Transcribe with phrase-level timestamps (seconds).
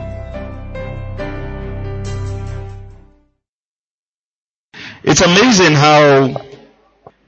[5.03, 6.47] It's amazing how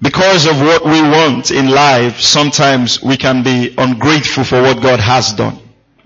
[0.03, 4.99] because of what we want in life, sometimes we can be ungrateful for what God
[5.01, 5.59] has done.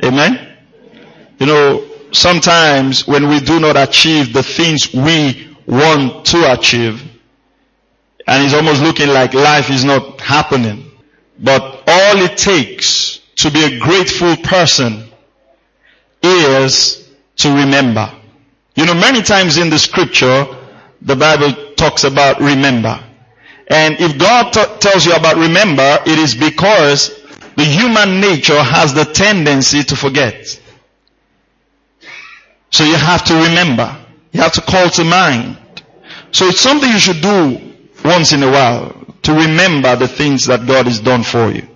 [0.02, 0.56] Amen?
[1.38, 7.02] You know, sometimes when we do not achieve the things we want to achieve,
[8.26, 10.90] and it's almost looking like life is not happening,
[11.38, 15.08] but all it takes to be a grateful person
[16.22, 18.10] is to remember.
[18.74, 20.46] You know, many times in the scripture,
[21.02, 22.98] the Bible talks about remember.
[23.68, 27.08] And if God t- tells you about remember, it is because
[27.56, 30.60] the human nature has the tendency to forget.
[32.70, 33.96] So you have to remember.
[34.32, 35.56] You have to call to mind.
[36.32, 37.72] So it's something you should do
[38.04, 41.66] once in a while to remember the things that God has done for you.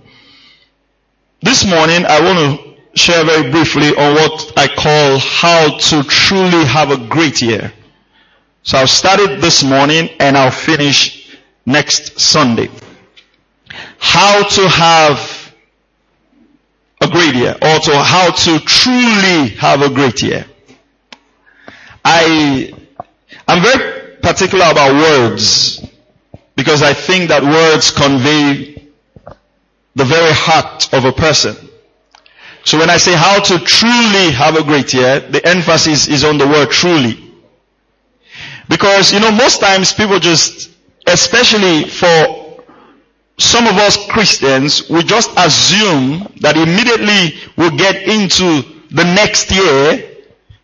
[1.41, 6.65] This morning I want to share very briefly on what I call how to truly
[6.65, 7.73] have a great year.
[8.65, 11.18] So I'll start it this morning and I'll finish
[11.69, 12.69] next Sunday.
[13.99, 15.55] How to have
[17.01, 20.45] a great year, or to how to truly have a great year.
[22.05, 22.73] I,
[23.47, 25.87] I'm very particular about words
[26.57, 28.89] because I think that words convey
[29.95, 31.55] the very heart of a person.
[32.65, 36.39] So when I say how to truly have a great year, the emphasis is on
[36.39, 37.33] the word truly.
[38.69, 40.71] Because, you know, most times people just
[41.09, 42.65] especially for
[43.39, 50.17] some of us Christians, we just assume that immediately we'll get into the next year,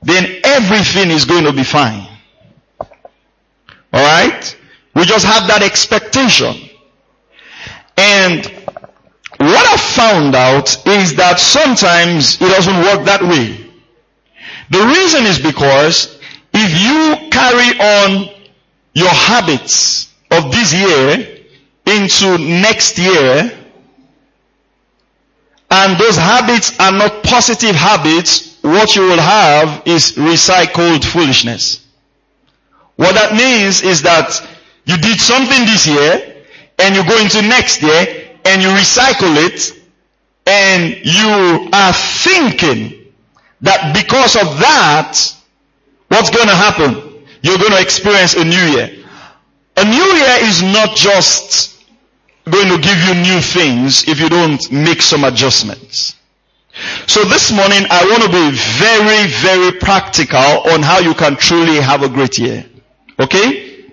[0.02, 2.06] then everything is going to be fine.
[3.94, 4.56] Alright?
[4.94, 6.68] We just have that expectation.
[7.96, 8.44] And
[9.38, 13.70] what I found out is that sometimes it doesn't work that way.
[14.70, 16.18] The reason is because
[16.52, 18.30] if you carry on
[18.94, 21.38] your habits of this year
[21.86, 23.52] into next year,
[25.70, 31.84] and those habits are not positive habits, what you will have is recycled foolishness.
[32.96, 34.40] What that means is that
[34.86, 36.44] you did something this year,
[36.78, 39.72] and you go into next year, and you recycle it,
[40.46, 43.12] and you are thinking
[43.62, 45.16] that because of that,
[46.08, 47.24] what's to happen?
[47.42, 49.03] You're to experience a new year.
[49.84, 51.84] A new year is not just
[52.48, 56.14] going to give you new things if you don't make some adjustments.
[57.06, 60.40] So this morning I want to be very, very practical
[60.72, 62.64] on how you can truly have a great year.
[63.18, 63.90] Okay?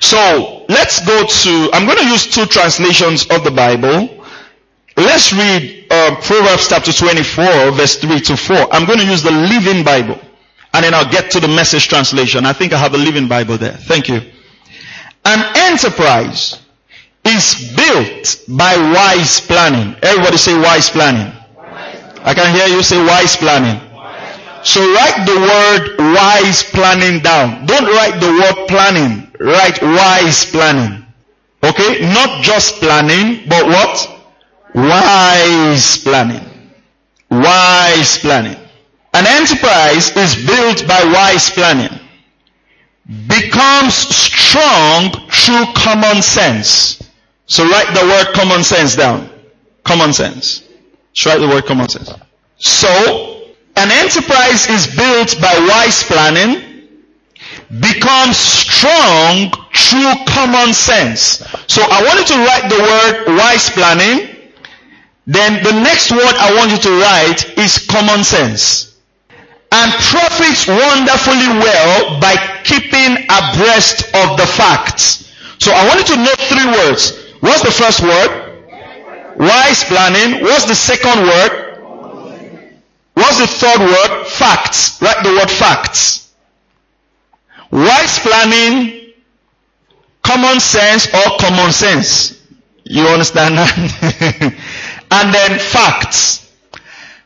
[0.00, 4.22] So let's go to, I'm going to use two translations of the Bible.
[4.98, 8.74] Let's read uh, Proverbs chapter 24 verse 3 to 4.
[8.74, 10.20] I'm going to use the Living Bible.
[10.74, 12.44] And then I'll get to the message translation.
[12.44, 13.72] I think I have a Living Bible there.
[13.72, 14.20] Thank you.
[15.28, 16.58] An enterprise
[17.22, 19.94] is built by wise planning.
[20.02, 21.30] Everybody say wise planning.
[22.24, 23.78] I can hear you say wise planning.
[24.64, 27.66] So write the word wise planning down.
[27.66, 29.30] Don't write the word planning.
[29.38, 31.04] Write wise planning.
[31.62, 32.00] Okay?
[32.00, 33.96] Not just planning, but what?
[34.74, 36.72] Wise planning.
[37.30, 38.56] Wise planning.
[39.12, 42.07] An enterprise is built by wise planning
[43.08, 47.02] becomes strong through common sense.
[47.46, 49.30] So write the word common sense down.
[49.84, 50.64] Common sense.
[51.14, 52.12] Just write the word common sense.
[52.58, 53.46] So,
[53.76, 56.88] an enterprise is built by wise planning,
[57.80, 61.38] becomes strong through common sense.
[61.68, 64.36] So I want you to write the word wise planning.
[65.26, 68.87] Then the next word I want you to write is common sense
[69.70, 72.34] and profits wonderfully well by
[72.64, 75.34] keeping abreast of the facts.
[75.58, 77.34] So I want you to note three words.
[77.40, 79.36] What's the first word?
[79.36, 80.42] Wise planning.
[80.42, 81.68] What's the second word?
[83.14, 84.26] What's the third word?
[84.26, 85.02] Facts.
[85.02, 86.32] Write the word facts.
[87.70, 89.12] Wise planning,
[90.22, 92.42] common sense or common sense.
[92.84, 94.54] You understand that?
[95.10, 96.50] and then facts.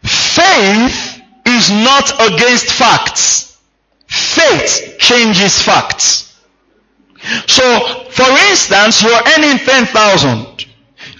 [0.03, 1.12] Faith
[1.47, 3.59] is not against facts.
[4.07, 6.39] Faith changes facts.
[7.47, 7.63] So,
[8.11, 10.53] for instance, you're earning 10,000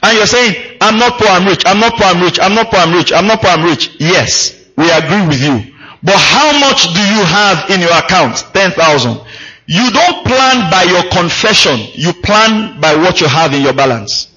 [0.03, 2.71] And you're saying, I'm not poor, I'm rich, I'm not poor, I'm rich, I'm not
[2.71, 3.97] poor, I'm rich, I'm not poor, I'm rich.
[4.01, 5.73] Yes, we agree with you.
[6.03, 8.45] But how much do you have in your account?
[8.53, 9.21] 10,000.
[9.67, 11.79] You don't plan by your confession.
[11.95, 14.32] You plan by what you have in your balance.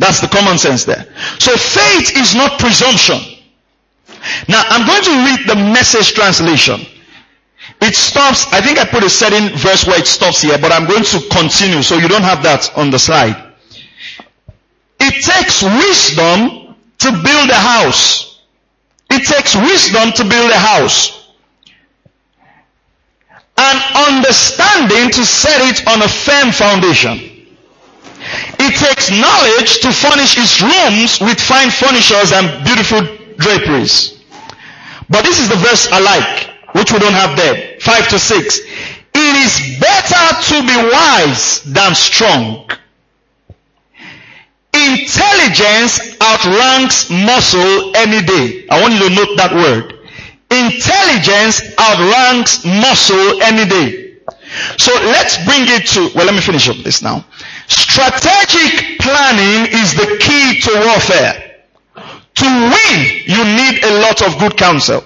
[0.00, 1.04] That's the common sense there.
[1.38, 3.20] So faith is not presumption.
[4.48, 6.80] Now I'm going to read the message translation.
[7.82, 10.86] It stops, I think I put a certain verse where it stops here, but I'm
[10.88, 13.52] going to continue so you don't have that on the slide.
[14.98, 18.40] It takes wisdom to build a house.
[19.10, 21.28] It takes wisdom to build a house.
[23.58, 27.29] And understanding to set it on a firm foundation.
[28.58, 33.02] It takes knowledge to furnish his rooms with fine furnitures and beautiful
[33.36, 34.22] draperies.
[35.08, 37.80] But this is the verse I like, which we don't have there.
[37.80, 38.60] Five to six.
[38.60, 40.24] It is better
[40.54, 42.70] to be wise than strong.
[44.72, 48.66] Intelligence outranks muscle any day.
[48.70, 49.98] I want you to note that word.
[50.50, 54.18] Intelligence outranks muscle any day.
[54.78, 57.24] So let's bring it to, well, let me finish up this now.
[57.70, 61.54] Strategic planning is the key to warfare.
[61.94, 62.98] To win,
[63.30, 65.04] you need a lot of good counsel.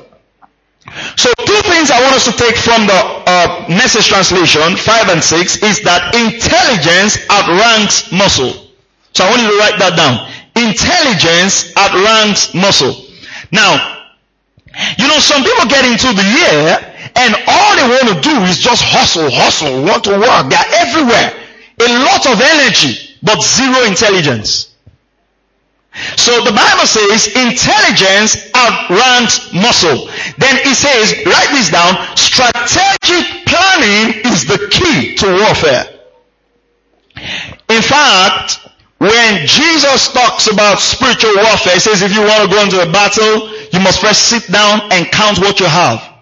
[1.16, 5.22] So two things I want us to take from the uh, message translation, 5 and
[5.22, 8.70] 6, is that intelligence outranks muscle.
[9.12, 10.24] So I want you to write that down.
[10.56, 12.96] Intelligence outranks muscle.
[13.52, 14.06] Now,
[14.96, 16.80] you know, some people get into the year
[17.16, 20.48] and all they want to do is just hustle, hustle, want to work.
[20.48, 21.43] They're everywhere.
[21.80, 24.74] A lot of energy, but zero intelligence.
[26.16, 30.06] So the Bible says intelligence outranks muscle.
[30.38, 35.86] Then it says, write this down, strategic planning is the key to warfare.
[37.68, 38.68] In fact,
[38.98, 42.90] when Jesus talks about spiritual warfare, he says if you want to go into a
[42.90, 46.13] battle, you must first sit down and count what you have.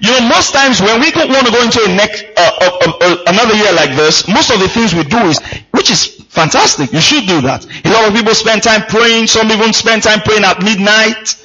[0.00, 2.92] You know, most times when we want to go into a next, uh, uh, uh,
[3.00, 5.40] uh, another year like this, most of the things we do is,
[5.72, 6.92] which is fantastic.
[6.92, 7.66] You should do that.
[7.84, 9.26] A lot of people spend time praying.
[9.26, 11.36] Some even spend time praying at midnight.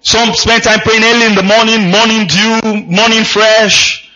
[0.00, 4.10] Some spend time praying early in the morning, morning dew, morning fresh,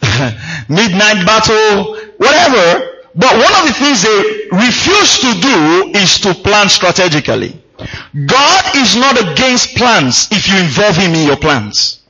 [0.68, 3.02] midnight battle, whatever.
[3.14, 7.60] But one of the things they refuse to do is to plan strategically.
[8.26, 12.03] God is not against plans if you involve Him in your plans.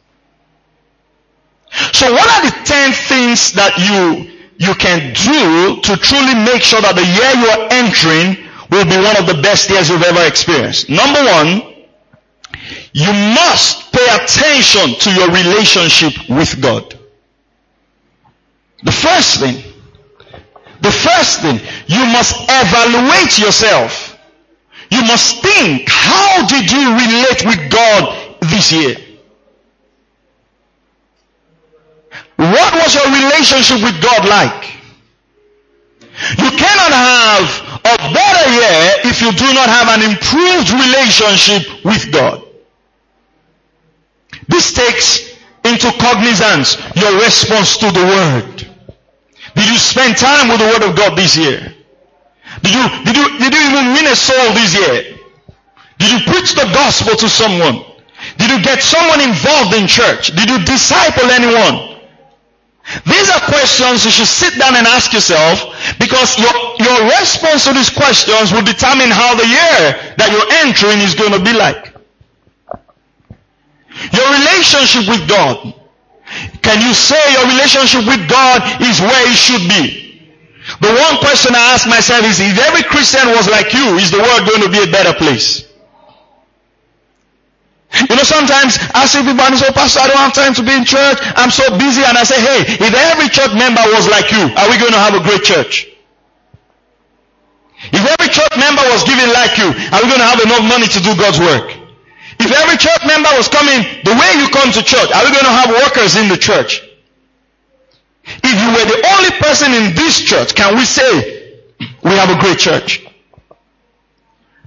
[1.92, 6.80] So what are the 10 things that you, you can do to truly make sure
[6.80, 10.24] that the year you are entering will be one of the best years you've ever
[10.26, 10.88] experienced?
[10.88, 11.74] Number one,
[12.92, 16.94] you must pay attention to your relationship with God.
[18.84, 19.56] The first thing,
[20.80, 24.18] the first thing, you must evaluate yourself.
[24.90, 28.96] You must think, how did you relate with God this year?
[32.36, 34.74] What was your relationship with God like?
[36.38, 37.46] You cannot have
[37.84, 42.42] a better year if you do not have an improved relationship with God.
[44.48, 45.34] This takes
[45.64, 48.68] into cognizance your response to the Word.
[49.54, 51.74] Did you spend time with the Word of God this year?
[52.62, 55.18] Did you, did you, did you even win a soul this year?
[55.98, 57.84] Did you preach the gospel to someone?
[58.38, 60.34] Did you get someone involved in church?
[60.34, 61.93] Did you disciple anyone?
[62.84, 67.72] These are questions you should sit down and ask yourself because your, your response to
[67.72, 69.80] these questions will determine how the year
[70.20, 71.96] that you're entering is going to be like.
[74.12, 75.72] Your relationship with God.
[76.60, 80.04] Can you say your relationship with God is where it should be?
[80.80, 84.20] The one question I ask myself is if every Christian was like you, is the
[84.20, 85.64] world going to be a better place?
[87.94, 90.62] You know, sometimes I see people and say, oh, Pastor, I don't have time to
[90.66, 91.18] be in church.
[91.38, 92.02] I'm so busy.
[92.02, 95.02] And I say, hey, if every church member was like you, are we going to
[95.02, 95.94] have a great church?
[97.92, 100.88] If every church member was giving like you, are we going to have enough money
[100.90, 101.70] to do God's work?
[102.40, 105.46] If every church member was coming the way you come to church, are we going
[105.46, 106.82] to have workers in the church?
[108.26, 111.62] If you were the only person in this church, can we say
[112.02, 113.06] we have a great church?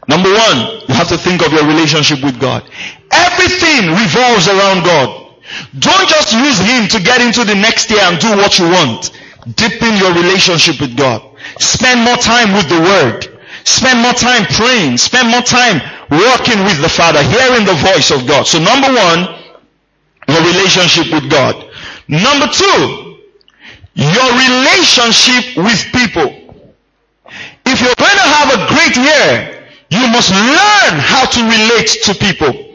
[0.07, 2.63] Number one, you have to think of your relationship with God.
[3.11, 5.35] Everything revolves around God.
[5.79, 9.11] Don't just use Him to get into the next year and do what you want.
[9.55, 11.21] Deepen your relationship with God.
[11.59, 13.39] Spend more time with the Word.
[13.63, 14.97] Spend more time praying.
[14.97, 18.45] Spend more time working with the Father, hearing the voice of God.
[18.45, 19.35] So number one,
[20.27, 21.55] your relationship with God.
[22.07, 23.17] Number two,
[23.95, 26.43] your relationship with people.
[27.65, 32.13] if you're going to have a great year, you must learn how to relate to
[32.15, 32.66] people.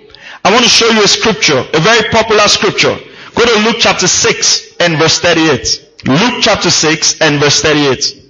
[0.45, 2.97] I want to show you a scripture, a very popular scripture.
[3.35, 5.89] Go to Luke chapter 6 and verse 38.
[6.07, 8.23] Luke chapter 6 and verse 38.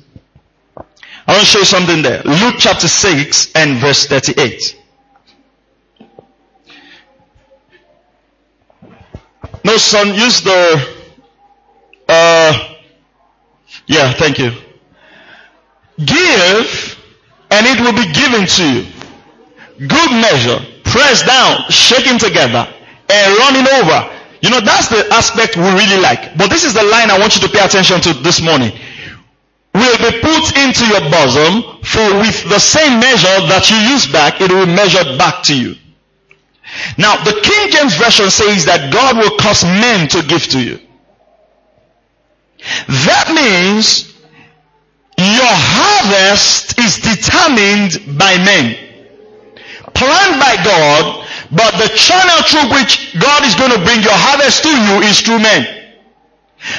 [1.26, 2.22] I want to show you something there.
[2.24, 4.78] Luke chapter 6 and verse 38.
[9.64, 10.94] No, son, use the,
[12.08, 12.74] uh,
[13.86, 14.50] yeah, thank you.
[15.98, 16.98] Give,
[17.50, 19.88] and it will be given to you.
[19.88, 20.60] Good measure,
[20.92, 22.68] pressed down, shaken together,
[23.08, 23.98] and running over.
[24.42, 26.36] You know, that's the aspect we really like.
[26.36, 28.72] But this is the line I want you to pay attention to this morning.
[29.74, 34.40] Will be put into your bosom, for with the same measure that you use back,
[34.40, 35.76] it will be measured back to you.
[36.98, 40.78] Now, the King James Version says that God will cause men to give to you.
[43.06, 44.12] That means
[45.18, 48.91] your harvest is determined by men.
[49.94, 54.62] Planned by God, but the channel through which God is going to bring your harvest
[54.64, 55.82] to you is through men.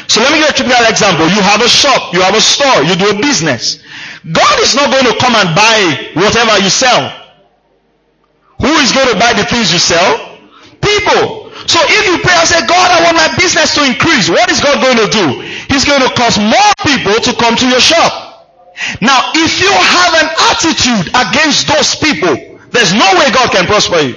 [0.08, 1.28] So let me give you a typical example.
[1.28, 3.84] You have a shop, you have a store, you do a business.
[4.32, 7.12] God is not going to come and buy whatever you sell.
[8.64, 10.40] Who is going to buy the things you sell?
[10.80, 11.52] People.
[11.68, 14.64] So if you pray and say, God, I want my business to increase, what is
[14.64, 15.44] God going to do?
[15.68, 18.24] He's going to cause more people to come to your shop.
[19.02, 24.00] Now, if you have an attitude against those people, there's no way God can prosper
[24.02, 24.16] you.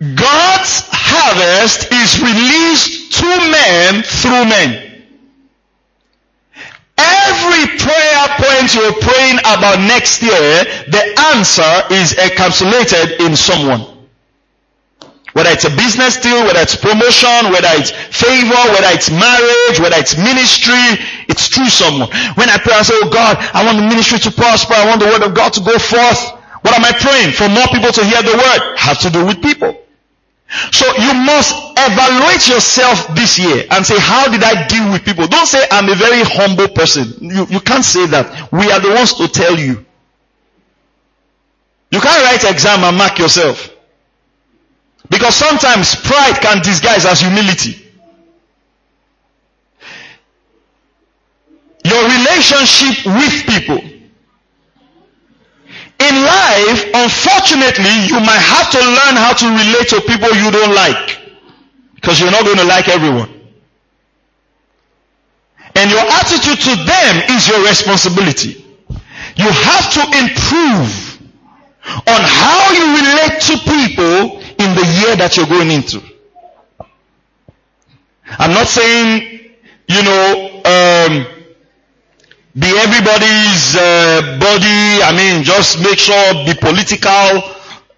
[0.00, 5.04] God's harvest is released to men through men.
[6.96, 11.04] Every prayer point you're praying about next year, the
[11.34, 14.00] answer is encapsulated in someone.
[15.32, 19.96] Whether it's a business deal, whether it's promotion, whether it's favor, whether it's marriage, whether
[19.96, 20.98] it's ministry,
[21.40, 22.12] it's through someone.
[22.36, 24.74] When I pray, I say, oh God, I want the ministry to prosper.
[24.76, 26.36] I want the word of God to go forth.
[26.60, 27.32] What am I praying?
[27.32, 28.76] For more people to hear the word.
[28.76, 29.72] Has to do with people.
[30.72, 35.26] So you must evaluate yourself this year and say, how did I deal with people?
[35.26, 37.14] Don't say, I'm a very humble person.
[37.20, 38.52] You, you can't say that.
[38.52, 39.86] We are the ones to tell you.
[41.90, 43.70] You can't write exam and mark yourself.
[45.08, 47.79] Because sometimes pride can disguise as humility.
[51.90, 53.80] Your relationship with people
[56.00, 60.74] in life, unfortunately, you might have to learn how to relate to people you don't
[60.74, 61.18] like.
[61.94, 63.28] Because you're not going to like everyone.
[65.76, 68.64] And your attitude to them is your responsibility.
[69.36, 71.18] You have to improve
[72.06, 76.02] on how you relate to people in the year that you're going into.
[78.38, 79.52] I'm not saying,
[79.88, 81.39] you know, um,
[82.58, 85.02] be everybody's uh, body.
[85.06, 87.42] I mean, just make sure be political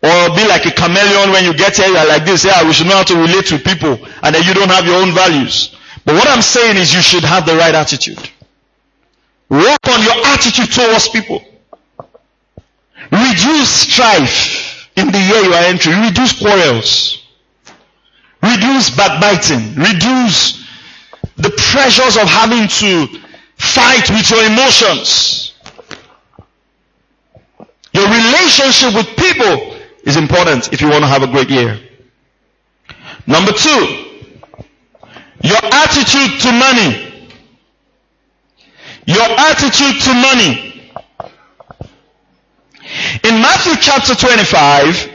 [0.03, 1.87] or be like a chameleon when you get here.
[1.89, 2.45] You're like this.
[2.45, 5.01] Yeah, we should know how to relate to people, and then you don't have your
[5.01, 5.77] own values.
[6.05, 8.19] But what I'm saying is, you should have the right attitude.
[9.49, 11.43] Work on your attitude towards people.
[13.11, 16.01] Reduce strife in the year you are entering.
[16.03, 17.27] Reduce quarrels.
[18.43, 19.75] Reduce backbiting.
[19.77, 20.67] Reduce
[21.37, 23.21] the pressures of having to
[23.63, 25.55] Fight with your emotions.
[27.95, 31.79] Your relationship with people is important if you want to have a great year.
[33.27, 34.19] Number two,
[35.43, 37.31] your attitude to money.
[39.07, 40.91] Your attitude to money.
[43.23, 45.09] In Matthew chapter 25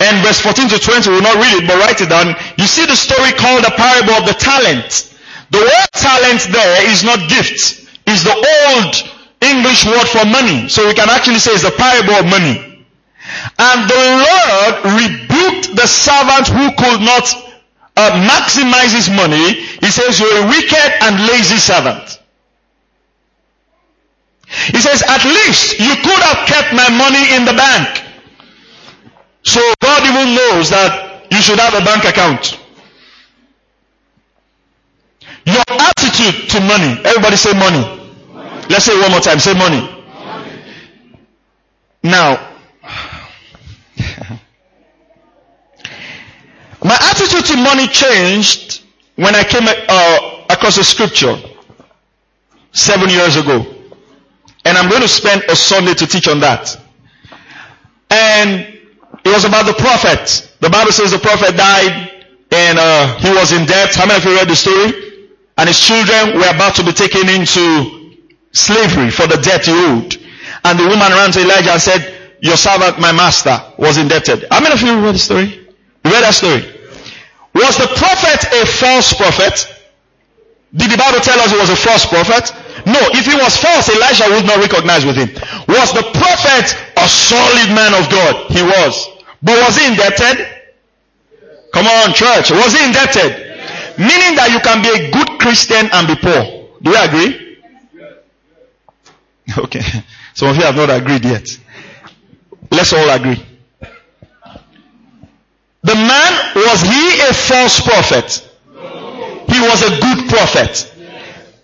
[0.00, 2.36] and verse 14 to 20, we'll not read it, but write it down.
[2.56, 5.14] You see the story called the parable of the talent.
[5.50, 8.94] The word talent there is not gift is the old
[9.40, 10.68] English word for money.
[10.68, 12.86] So we can actually say it's the parable of money.
[13.58, 17.26] And the Lord rebuked the servant who could not
[17.96, 19.54] uh, maximize his money.
[19.54, 22.20] He says, you're a wicked and lazy servant.
[24.48, 28.04] He says, at least you could have kept my money in the bank.
[29.42, 32.58] So God even knows that you should have a bank account.
[35.44, 37.00] Your attitude to money.
[37.04, 37.97] Everybody say money.
[38.68, 39.38] Let's say one more time.
[39.38, 39.80] Say money.
[39.80, 40.52] money.
[42.02, 42.52] Now,
[46.84, 48.82] my attitude to money changed
[49.16, 51.36] when I came uh, across a scripture
[52.72, 53.64] seven years ago.
[54.64, 56.76] And I'm going to spend a Sunday to teach on that.
[58.10, 58.78] And
[59.24, 60.50] it was about the prophet.
[60.60, 63.94] The Bible says the prophet died and uh, he was in debt.
[63.94, 65.08] How many of you read the story?
[65.58, 67.97] and his children were about to be taken into
[68.52, 70.16] slavery for the debt he owed.
[70.64, 74.46] And the woman ran to Elijah and said, your servant, my master, was indebted.
[74.50, 75.66] How many of you read the story?
[76.04, 76.62] You read that story?
[77.54, 79.66] Was the prophet a false prophet?
[80.74, 82.52] Did the Bible tell us he was a false prophet?
[82.86, 85.32] No, if he was false, Elijah would not recognize with him.
[85.66, 88.46] Was the prophet a solid man of God?
[88.52, 88.94] He was.
[89.42, 90.46] But was he indebted?
[91.72, 92.50] Come on, church.
[92.52, 93.48] Was he indebted?
[93.98, 96.70] Meaning that you can be a good Christian and be poor.
[96.82, 97.47] Do you agree?
[99.58, 99.80] Okay.
[100.34, 101.48] Some of you have not agreed yet.
[102.70, 103.42] Let's all agree.
[105.82, 108.44] The man, was he a false prophet?
[108.74, 109.44] No.
[109.48, 110.92] He was a good prophet.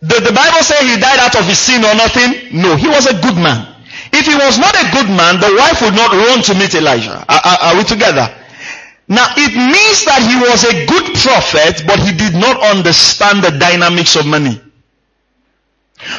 [0.06, 2.60] Did the Bible say he died out of his sin or nothing?
[2.60, 3.74] No, he was a good man.
[4.12, 7.24] If he was not a good man, the wife would not run to meet Elijah.
[7.28, 8.28] Are, are, are we together?
[9.08, 13.50] Now it means that he was a good prophet, but he did not understand the
[13.58, 14.60] dynamics of money.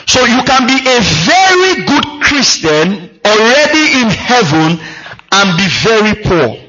[0.07, 4.79] So you can be a very good Christian already in heaven
[5.31, 6.65] and be very poor.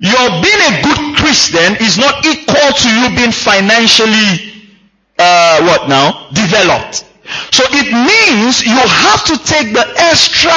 [0.00, 4.70] Your being a good Christian is not equal to you being financially,
[5.18, 6.30] uh, what now?
[6.32, 7.04] Developed.
[7.50, 10.52] So it means you have to take the extra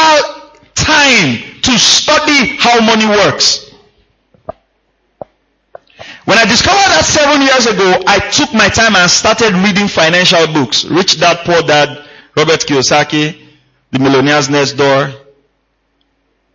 [0.76, 3.61] time to study how money works.
[6.26, 10.46] When I discovered that seven years ago, I took my time and started reading financial
[10.54, 10.86] books.
[10.86, 12.06] Rich Dad, Poor Dad,
[12.38, 13.42] Robert Kiyosaki,
[13.92, 15.10] The Millionaire's Next Door,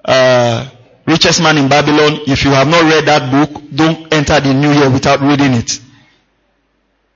[0.05, 0.71] uh,
[1.07, 2.21] Richest Man in Babylon.
[2.27, 5.81] If you have not read that book, don't enter the new year without reading it.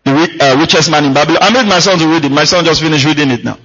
[0.05, 1.39] The uh, Richest Man in Babylon.
[1.43, 2.33] I made my son to read it.
[2.33, 3.59] My son just finished reading it now.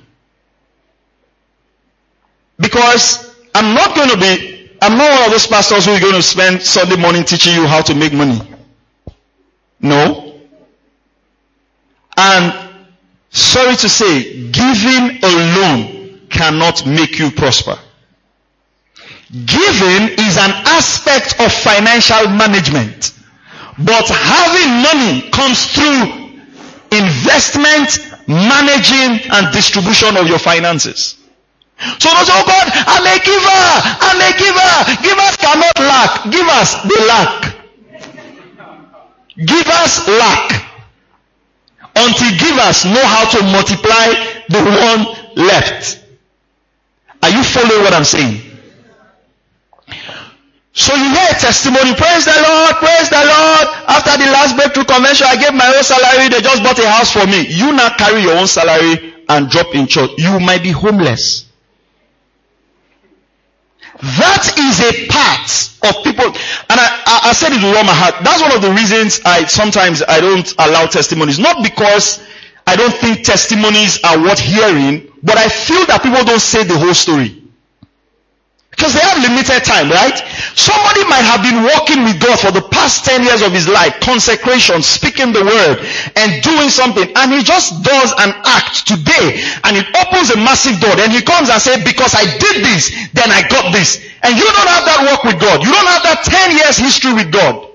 [2.60, 6.14] Because I'm not going to be, I'm not one of those pastors who are going
[6.14, 8.40] to spend Sunday morning teaching you how to make money.
[9.80, 10.40] No.
[12.18, 12.54] And
[13.30, 17.78] sorry to say, giving alone cannot make you prosper.
[19.32, 23.12] Giving is an aspect of financial management.
[23.78, 26.40] But having money comes through
[26.92, 31.18] investment, managing, and distribution of your finances.
[32.00, 33.66] So those, oh God, I'm a giver,
[34.00, 34.74] I'm a giver.
[35.04, 36.24] Givers cannot lack.
[36.32, 37.65] Givers, they lack.
[39.38, 40.64] Givers lack.
[41.96, 44.08] Until givers know how to multiply
[44.50, 46.04] the one left.
[47.24, 48.42] Are you following what I'm saying?
[50.74, 53.68] So you hear a testimony, praise the Lord, praise the Lord.
[53.88, 57.12] After the last breakthrough convention, I gave my own salary, they just bought a house
[57.14, 57.48] for me.
[57.48, 60.12] You now carry your own salary and drop in church.
[60.18, 61.45] You might be homeless.
[64.02, 65.48] That is a part
[65.88, 68.16] of people, and I, I, I said it with all my heart.
[68.24, 71.40] That's one of the reasons I sometimes I don't allow testimonies.
[71.40, 72.20] Not because
[72.68, 76.78] I don't think testimonies are worth hearing, but I feel that people don't say the
[76.78, 77.45] whole story.
[78.76, 80.20] Because they have limited time, right?
[80.52, 84.04] Somebody might have been walking with God for the past 10 years of his life,
[84.04, 85.80] consecration, speaking the word,
[86.20, 90.76] and doing something, and he just does an act today, and it opens a massive
[90.84, 94.04] door, then he comes and says, because I did this, then I got this.
[94.22, 95.64] And you don't have that work with God.
[95.64, 97.72] You don't have that 10 years history with God.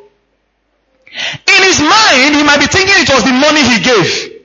[1.48, 4.36] In his mind, he might be thinking it was the money he gave.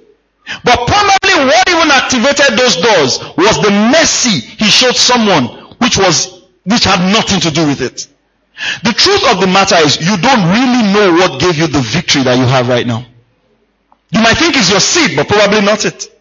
[0.64, 5.46] But probably what even activated those doors was the mercy he showed someone,
[5.84, 6.35] which was
[6.66, 8.08] which had nothing to do with it.
[8.84, 12.24] The truth of the matter is you don't really know what gave you the victory
[12.24, 13.06] that you have right now.
[14.12, 16.12] You might think it's your seed, but probably not it.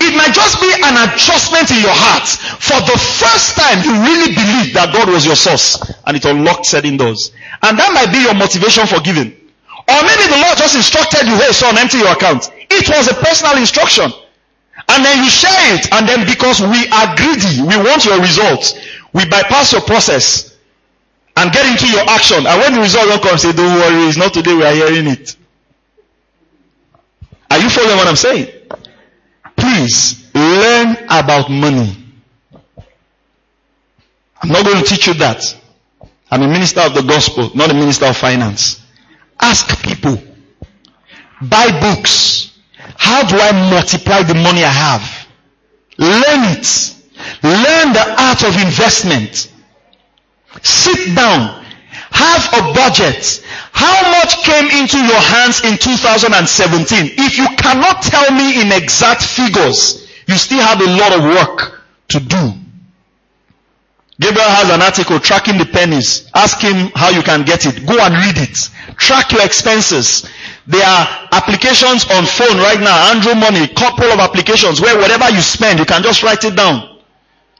[0.00, 2.28] It might just be an adjustment in your heart.
[2.60, 6.66] For the first time, you really believe that God was your source and it unlocked
[6.66, 7.32] certain doors.
[7.62, 9.32] And that might be your motivation for giving.
[9.88, 12.52] Or maybe the Lord just instructed you, hey son, empty your account.
[12.70, 14.12] It was a personal instruction.
[14.90, 15.92] And then you share it.
[15.92, 18.74] And then because we are greedy, we want your results,
[19.12, 20.56] we bypass your process
[21.36, 22.46] and get into your action.
[22.46, 25.06] And when the result don't come, say, don't worry, it's not today we are hearing
[25.06, 25.36] it.
[27.50, 28.48] Are you following what I'm saying?
[29.56, 31.96] Please learn about money.
[34.42, 35.56] I'm not going to teach you that.
[36.30, 38.80] I'm a minister of the gospel, not a minister of finance.
[39.40, 40.16] Ask people.
[41.42, 42.39] Buy books.
[43.00, 45.26] How do I multiply the money I have?
[45.96, 46.68] Learn it.
[47.42, 49.50] Learn the art of investment.
[50.62, 51.64] Sit down.
[52.12, 53.42] Have a budget.
[53.72, 57.12] How much came into your hands in 2017?
[57.16, 61.82] If you cannot tell me in exact figures, you still have a lot of work
[62.08, 62.52] to do.
[64.20, 66.30] Gabriel has an article tracking the pennies.
[66.34, 67.86] Ask him how you can get it.
[67.86, 68.68] Go and read it.
[68.98, 70.28] Track your expenses.
[70.70, 75.40] There are applications on phone right now, Andrew Money, couple of applications where whatever you
[75.40, 77.00] spend, you can just write it down.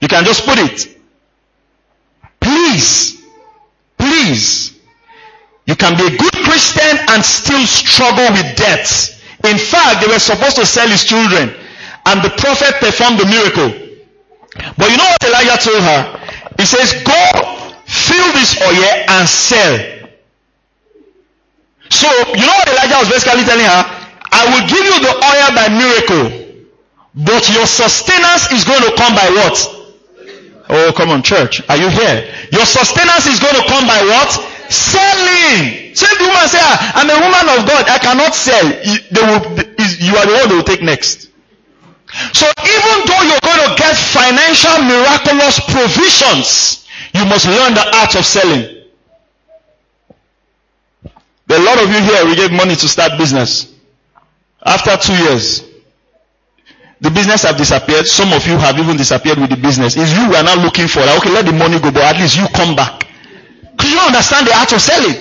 [0.00, 0.96] You can just put it.
[2.38, 3.20] Please,
[3.98, 4.78] please,
[5.66, 9.20] you can be a good Christian and still struggle with debts.
[9.42, 11.50] In fact, they were supposed to sell his children
[12.06, 13.70] and the prophet performed the miracle.
[14.78, 16.20] But you know what Elijah told her?
[16.58, 19.99] He says, go fill this oil and sell.
[21.90, 23.82] So, you know what Elijah was basically telling her?
[24.30, 26.26] I will give you the oil by miracle,
[27.14, 29.58] but your sustenance is going to come by what?
[30.70, 31.60] Oh, come on, church.
[31.68, 32.30] Are you here?
[32.52, 34.30] Your sustenance is going to come by what?
[34.70, 35.90] Selling.
[35.98, 37.90] Same the woman say, ah, I'm a woman of God.
[37.90, 38.70] I cannot sell.
[38.70, 39.42] They will,
[39.98, 41.30] you are the one they will take next.
[42.32, 48.14] So even though you're going to get financial miraculous provisions, you must learn the art
[48.14, 48.79] of selling.
[51.50, 53.74] A lot of you here, we gave money to start business.
[54.62, 55.66] After two years,
[57.00, 58.06] the business have disappeared.
[58.06, 59.96] Some of you have even disappeared with the business.
[59.96, 61.00] It's you are now looking for.
[61.00, 63.02] Like, okay, let the money go, but at least you come back.
[63.74, 65.16] Because you don't understand the art of selling.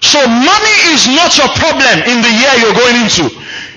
[0.00, 3.28] So money is not your problem in the year you're going into.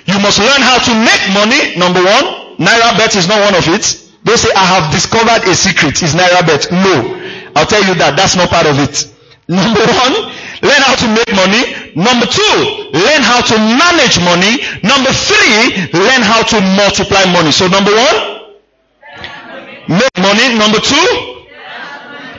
[0.07, 2.55] You must learn how to make money, number one.
[2.55, 3.83] NairaBet is not one of it.
[4.23, 5.99] Don't say, I have discovered a secret.
[6.03, 6.71] Is NairaBet.
[6.71, 7.51] No.
[7.55, 8.15] I'll tell you that.
[8.15, 9.09] That's not part of it.
[9.49, 10.13] Number one,
[10.61, 11.73] learn how to make money.
[11.97, 12.53] Number two,
[12.93, 14.61] learn how to manage money.
[14.85, 17.51] Number three, learn how to multiply money.
[17.51, 18.53] So number one,
[19.89, 20.53] make money.
[20.53, 21.07] Number two,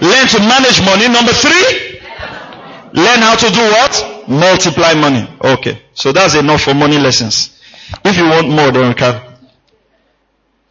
[0.01, 1.09] learn to manage money.
[1.11, 1.99] Number three,
[2.95, 4.25] learn how to do what?
[4.29, 5.27] Multiply money.
[5.43, 5.83] Okay.
[5.95, 7.61] So that's enough for money lessons.
[8.05, 9.21] If you want more, then we can,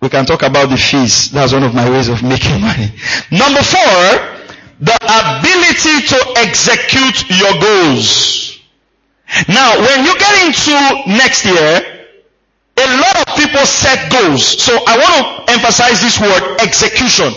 [0.02, 1.32] we can talk about the fees.
[1.32, 2.94] That's one of my ways of making money.
[3.30, 4.39] Number four,
[4.80, 8.60] the ability to execute your goals.
[9.48, 12.08] Now, when you get into next year,
[12.80, 14.44] a lot of people set goals.
[14.46, 17.34] So I want to emphasize this word execution.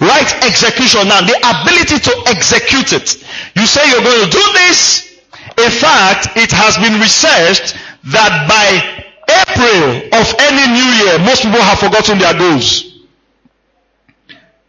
[0.00, 3.22] Right execution now, the ability to execute it.
[3.54, 5.20] You say you're going to do this.
[5.58, 7.76] In fact, it has been researched
[8.08, 13.04] that by April of any new year, most people have forgotten their goals.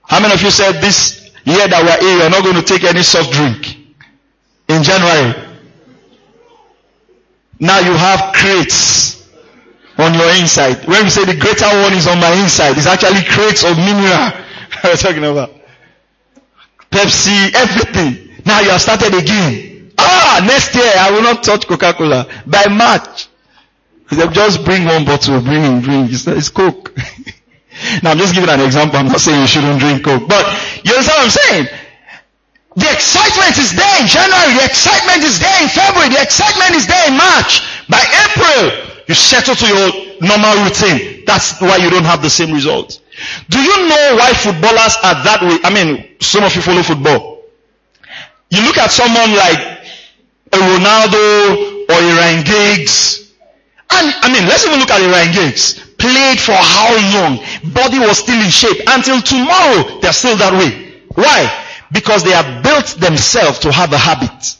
[0.04, 3.04] How many of you said this year that we're we're not going to take any
[3.04, 3.78] soft drink
[4.68, 5.34] in January.
[7.60, 9.30] Now you have crates
[9.98, 10.86] on your inside.
[10.88, 14.32] When we say the greater one is on my inside, it's actually crates of mineral.
[14.84, 15.52] we're talking about
[16.90, 18.44] Pepsi, everything.
[18.46, 19.92] Now you have started again.
[19.98, 22.28] Ah, next year I will not touch Coca-Cola.
[22.48, 23.28] By March,
[24.12, 26.06] They just bring one bottle, bring in, bring.
[26.06, 26.94] It's, it's Coke.
[28.04, 29.00] Now I'm just giving an example.
[29.00, 30.28] I'm not saying you shouldn't drink Coke.
[30.28, 30.44] But
[30.84, 31.66] you understand what I'm saying?
[32.76, 34.56] The excitement is there in January.
[34.60, 36.10] The excitement is there in February.
[36.12, 37.64] The excitement is there in March.
[37.88, 39.88] By April, you settle to your
[40.24, 41.24] normal routine.
[41.26, 43.00] That's why you don't have the same results.
[43.50, 45.60] Do you know why footballers are that way?
[45.64, 47.44] I mean, some of you follow football.
[48.50, 49.60] You look at someone like
[50.52, 53.32] a Ronaldo or a Ryan Giggs.
[53.92, 57.38] And, I mean, let's even look at a Ryan Giggs played for how long?
[57.74, 58.82] Body was still in shape.
[58.88, 61.02] Until tomorrow, they're still that way.
[61.14, 61.48] Why?
[61.92, 64.58] Because they have built themselves to have a habit.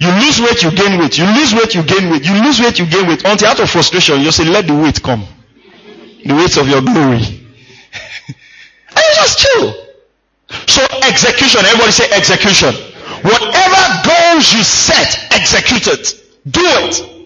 [0.00, 1.18] You lose weight, you gain weight.
[1.18, 2.24] You lose weight, you gain weight.
[2.26, 3.22] You lose weight, you gain weight.
[3.24, 5.24] Until out of frustration, you say, let the weight come.
[6.24, 7.20] The weight of your glory.
[7.20, 9.74] and you just chill.
[10.66, 12.74] So execution, everybody say execution.
[13.22, 16.14] Whatever goals you set, execute it.
[16.50, 17.19] Do it.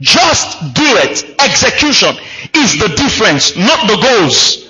[0.00, 1.22] Just do it.
[1.40, 2.16] Execution
[2.54, 4.68] is the difference, not the goals.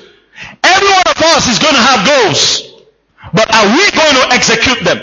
[0.65, 2.73] Every one of us is going to have goals.
[3.33, 4.99] But are we going to execute them?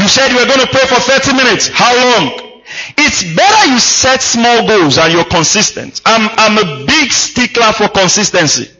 [0.00, 1.68] You said you were going to pray for 30 minutes.
[1.68, 2.52] How long?
[2.96, 6.00] It's better you set small goals and you're consistent.
[6.06, 8.70] I'm, I'm a big stickler for consistency.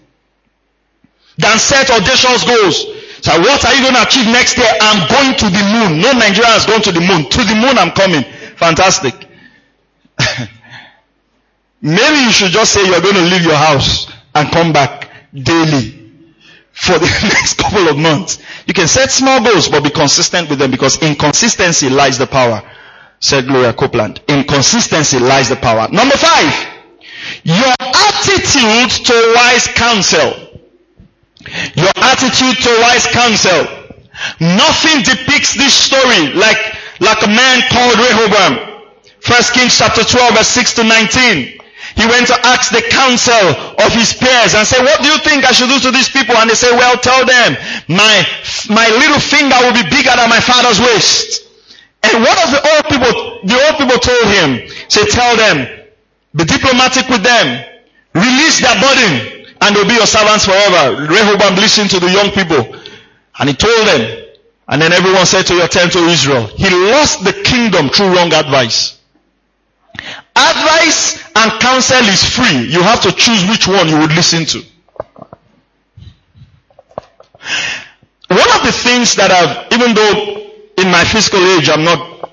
[1.38, 2.86] Than set audacious goals.
[3.22, 4.66] So what are you going to achieve next year?
[4.80, 6.00] I'm going to the moon.
[6.00, 7.28] No Nigerian has gone to the moon.
[7.30, 8.24] To the moon I'm coming.
[8.56, 9.14] Fantastic.
[11.82, 16.02] Maybe you should just say you're going to leave your house and come back daily
[16.72, 18.38] for the next couple of months.
[18.66, 22.62] You can set small goals, but be consistent with them because inconsistency lies the power,
[23.20, 24.20] said Gloria Copeland.
[24.28, 25.88] Inconsistency lies the power.
[25.90, 26.68] Number five,
[27.44, 30.48] your attitude to wise counsel.
[31.74, 33.66] Your attitude to wise counsel.
[34.40, 36.58] Nothing depicts this story like,
[37.00, 38.71] like a man called Rehoboam.
[39.22, 41.62] First Kings chapter 12 verse 6 to 19.
[41.94, 45.44] He went to ask the counsel of his peers and said, what do you think
[45.44, 46.34] I should do to these people?
[46.36, 47.56] And they say, well, tell them
[47.88, 48.26] my,
[48.70, 51.48] my little finger will be bigger than my father's waist.
[52.02, 53.12] And what of the old people,
[53.44, 55.86] the old people told him, say, tell them,
[56.34, 57.64] be diplomatic with them,
[58.14, 61.06] release their burden, and they'll be your servants forever.
[61.06, 62.74] Rehoboam listened to the young people,
[63.38, 64.24] and he told them,
[64.68, 66.46] and then everyone said to return to Israel.
[66.46, 68.98] He lost the kingdom through wrong advice.
[70.34, 72.66] Advice and counsel is free.
[72.68, 74.62] You have to choose which one you would listen to.
[78.28, 82.30] One of the things that I've, even though in my physical age I'm not,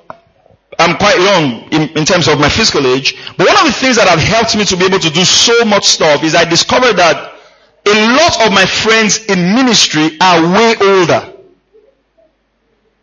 [0.79, 3.97] I'm quite young in, in terms of my physical age, but one of the things
[3.97, 6.93] that have helped me to be able to do so much stuff is I discovered
[6.93, 7.33] that
[7.85, 11.33] a lot of my friends in ministry are way older.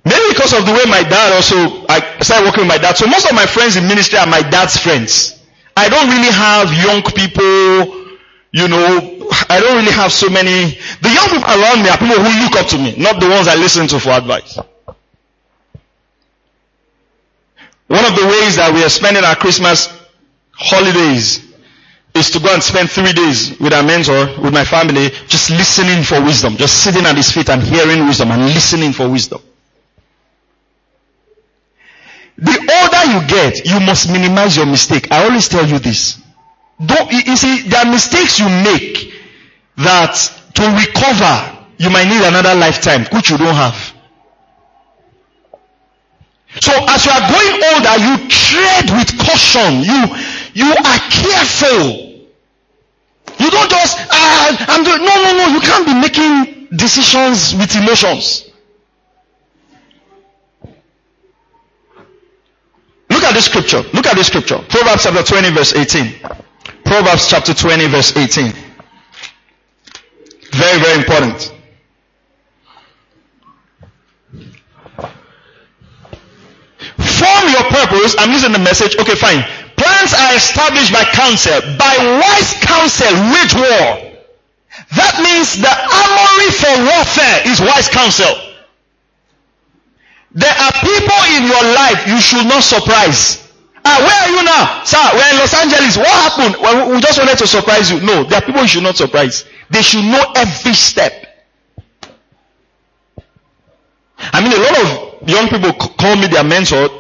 [0.06, 2.96] Maybe because of the way my dad also, I started working with my dad.
[2.96, 5.42] So most of my friends in ministry are my dad's friends.
[5.76, 8.06] I don't really have young people,
[8.52, 10.78] you know, I don't really have so many.
[11.02, 13.48] The young people around me are people who look up to me, not the ones
[13.48, 14.56] I listen to for advice.
[17.88, 19.90] One of the ways that we are spending our Christmas
[20.52, 21.42] holidays
[22.14, 26.04] is to go and spend three days with our mentor, with my family, just listening
[26.04, 29.42] for wisdom, just sitting at his feet and hearing wisdom and listening for wisdom.
[32.38, 35.10] The older you get, you must minimize your mistake.
[35.10, 36.22] I always tell you this.
[36.84, 39.14] Don't, you see, there are mistakes you make
[39.78, 40.14] that
[40.54, 43.94] to recover, you might need another lifetime, which you don't have.
[46.60, 49.84] So as you are going older, you tread with caution.
[49.84, 50.08] You,
[50.54, 52.06] you are careful.
[53.38, 57.76] You don't just, ah, I'm doing, no, no, no, you can't be making decisions with
[57.76, 58.45] emotions.
[63.26, 63.82] At this scripture.
[63.92, 64.58] Look at this scripture.
[64.68, 66.14] Proverbs chapter 20 verse 18.
[66.84, 68.52] Proverbs chapter 20 verse 18.
[70.52, 71.52] Very, very important.
[76.96, 78.16] Form your purpose.
[78.18, 78.96] I'm using the message.
[78.98, 79.42] Okay, fine.
[79.76, 81.60] Plans are established by counsel.
[81.78, 84.06] By wise counsel, wage war.
[84.96, 88.45] That means the armory for warfare is wise counsel.
[90.36, 93.40] There are people in your life you should not surprise.
[93.86, 94.84] Ah, where are you now?
[94.84, 95.96] Sir, we're in Los Angeles.
[95.96, 96.56] What happened?
[96.60, 98.00] Well, we just wanted to surprise you.
[98.04, 99.46] No, there are people you should not surprise.
[99.70, 101.12] They should know every step.
[104.18, 106.90] I mean, a lot of young people call me their mentor.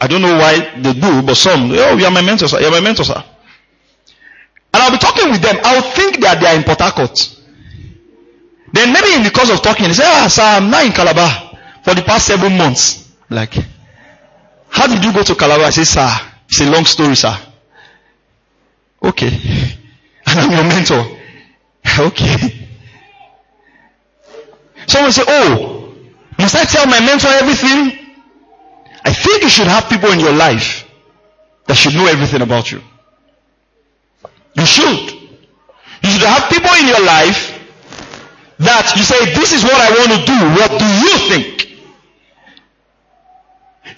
[0.00, 2.58] I don't know why they do, but some, oh, you're my mentor, sir.
[2.60, 3.22] You're my mentor, sir.
[4.72, 5.56] And I'll be talking with them.
[5.62, 7.36] I'll think that they are in Port Harcourt.
[8.72, 11.47] Then maybe in the course of talking, they say, ah, sir, I'm now in Calabar
[11.88, 13.08] for the past seven months.
[13.30, 13.54] Like,
[14.68, 15.64] how did you go to Calabar?
[15.66, 16.06] I say, sir,
[16.46, 17.34] it's a long story, sir.
[19.02, 19.28] Okay.
[20.26, 21.06] And I'm your mentor.
[22.08, 22.66] okay.
[24.86, 25.94] Someone say, oh,
[26.38, 28.16] must I tell my mentor everything?
[29.04, 30.86] I think you should have people in your life
[31.66, 32.82] that should know everything about you.
[34.52, 35.12] You should.
[36.02, 37.58] You should have people in your life
[38.58, 40.38] that you say, this is what I want to do.
[40.60, 41.67] What do you think?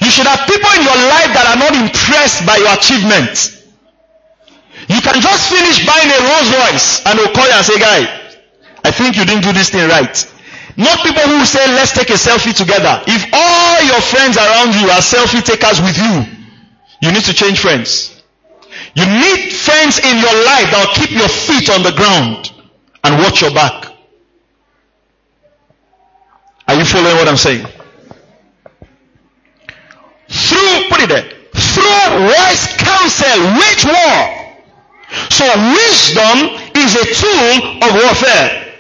[0.01, 3.61] You should have people in your life that are not impressed by your achievements.
[4.89, 8.09] You can just finish buying a Rolls Royce and they'll call you and say, guy,
[8.83, 10.17] I think you didn't do this thing right.
[10.77, 13.03] Not people who say, let's take a selfie together.
[13.07, 16.25] If all your friends around you are selfie takers with you,
[17.03, 18.23] you need to change friends.
[18.95, 22.53] You need friends in your life that will keep your feet on the ground
[23.05, 23.93] and watch your back.
[26.69, 27.67] Are you following what I'm saying?
[30.61, 34.41] Through, put it there, through wise counsel, wage war.
[35.33, 38.71] So wisdom is a tool of warfare.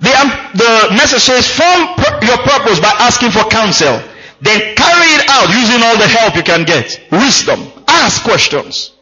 [0.00, 1.88] The, um, the message says, form
[2.22, 4.02] your purpose by asking for counsel.
[4.40, 7.00] Then carry it out using all the help you can get.
[7.10, 7.72] Wisdom.
[7.88, 8.92] Ask questions.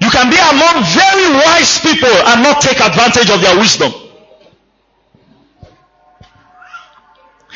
[0.00, 3.92] You can be among very wise people and not take advantage of their wisdom.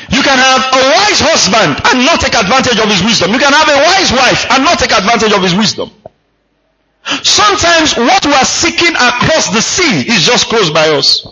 [0.09, 3.33] You can have a wise husband and not take advantage of his wisdom.
[3.33, 5.89] You can have a wise wife and not take advantage of his wisdom.
[7.23, 11.25] Sometimes what we are seeking across the sea is just close by us.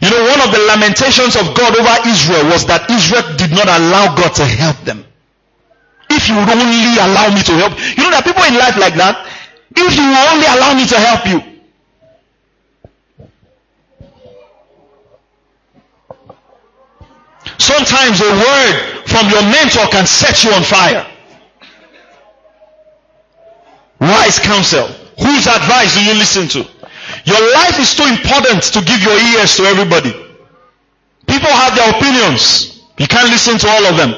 [0.00, 3.68] You know, one of the lamentations of God over Israel was that Israel did not
[3.68, 5.04] allow God to help them.
[6.10, 7.72] If you would only allow me to help.
[7.96, 9.24] You know, there are people in life like that.
[9.76, 11.53] If you would only allow me to help you.
[17.58, 21.06] Sometimes a word from your mentor can set you on fire.
[24.00, 24.86] Wise counsel.
[25.18, 26.58] Whose advice do you listen to?
[27.24, 30.12] Your life is too important to give your ears to everybody.
[31.26, 32.82] People have their opinions.
[32.98, 34.12] You can't listen to all of them.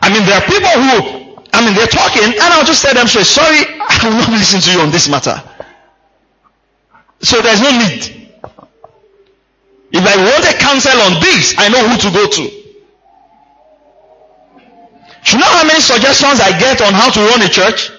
[0.00, 3.06] I mean, there are people who, I mean, they're talking and I'll just tell them
[3.06, 5.42] straight, sorry, I will not listen to you on this matter.
[7.20, 8.21] So there's no need.
[9.92, 12.42] If I want a counsel on this, I know who to go to.
[15.24, 17.92] You know how many suggestions I get on how to run a church?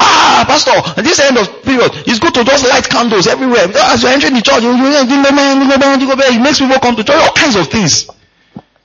[0.00, 3.70] Ah, pastor, at this end of period, it's good to just light candles everywhere.
[3.70, 7.32] As you're entering the church, you, you, you, it makes people come to church, all
[7.32, 8.10] kinds of things.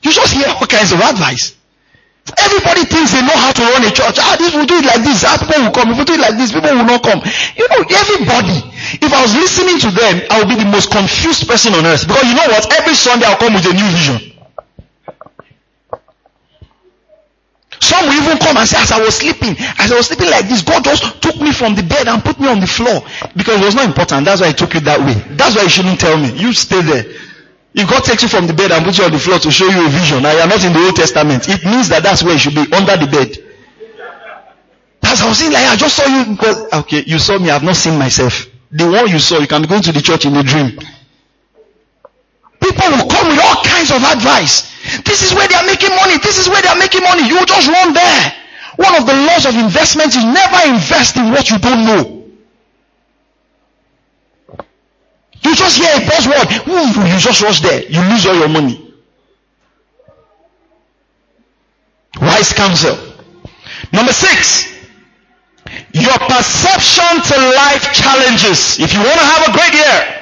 [0.04, 1.57] You just hear all kinds of advice.
[2.36, 4.20] Everybody thinks they know how to run a church.
[4.20, 5.24] Ah, this will do it like this.
[5.24, 5.92] Ah, people will come.
[5.92, 7.24] If we do it like this, people will not come.
[7.56, 8.60] You know, everybody.
[9.00, 12.04] If I was listening to them, I would be the most confused person on earth.
[12.04, 12.68] Because you know what?
[12.76, 14.38] Every Sunday I'll come with a new vision.
[17.80, 20.50] Some will even come and say, as I was sleeping, as I was sleeping like
[20.50, 23.02] this, God just took me from the bed and put me on the floor.
[23.36, 24.26] Because it was not important.
[24.26, 25.14] That's why He took you that way.
[25.36, 26.32] That's why you shouldn't tell me.
[26.36, 27.06] You stay there.
[27.78, 29.70] If God takes you from the bed and puts you on the floor to show
[29.70, 31.46] you a vision, now you are not in the Old Testament.
[31.48, 33.38] It means that that's where you should be, under the bed.
[35.00, 37.52] That's how I was saying like, I just saw you because, okay, you saw me,
[37.52, 38.50] I have not seen myself.
[38.72, 40.74] The one you saw, you can be going to the church in a dream.
[42.58, 44.74] People will come with all kinds of advice.
[45.06, 46.18] This is where they are making money.
[46.18, 47.30] This is where they are making money.
[47.30, 48.34] You just run there.
[48.82, 52.17] One of the laws of investment is never invest in what you don't know.
[55.48, 56.68] You just hear a buzzword.
[56.68, 57.84] Ooh, you just rush there.
[57.88, 58.94] You lose all your money.
[62.20, 62.98] Wise counsel.
[63.94, 64.76] Number six.
[65.94, 68.80] Your perception to life challenges.
[68.80, 70.18] If you want to have a great year,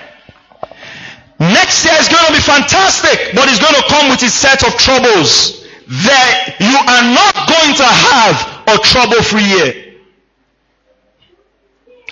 [1.40, 4.64] Next year is going to be fantastic, but it's going to come with its set
[4.64, 5.66] of troubles.
[5.88, 9.96] That you are not going to have a trouble-free year.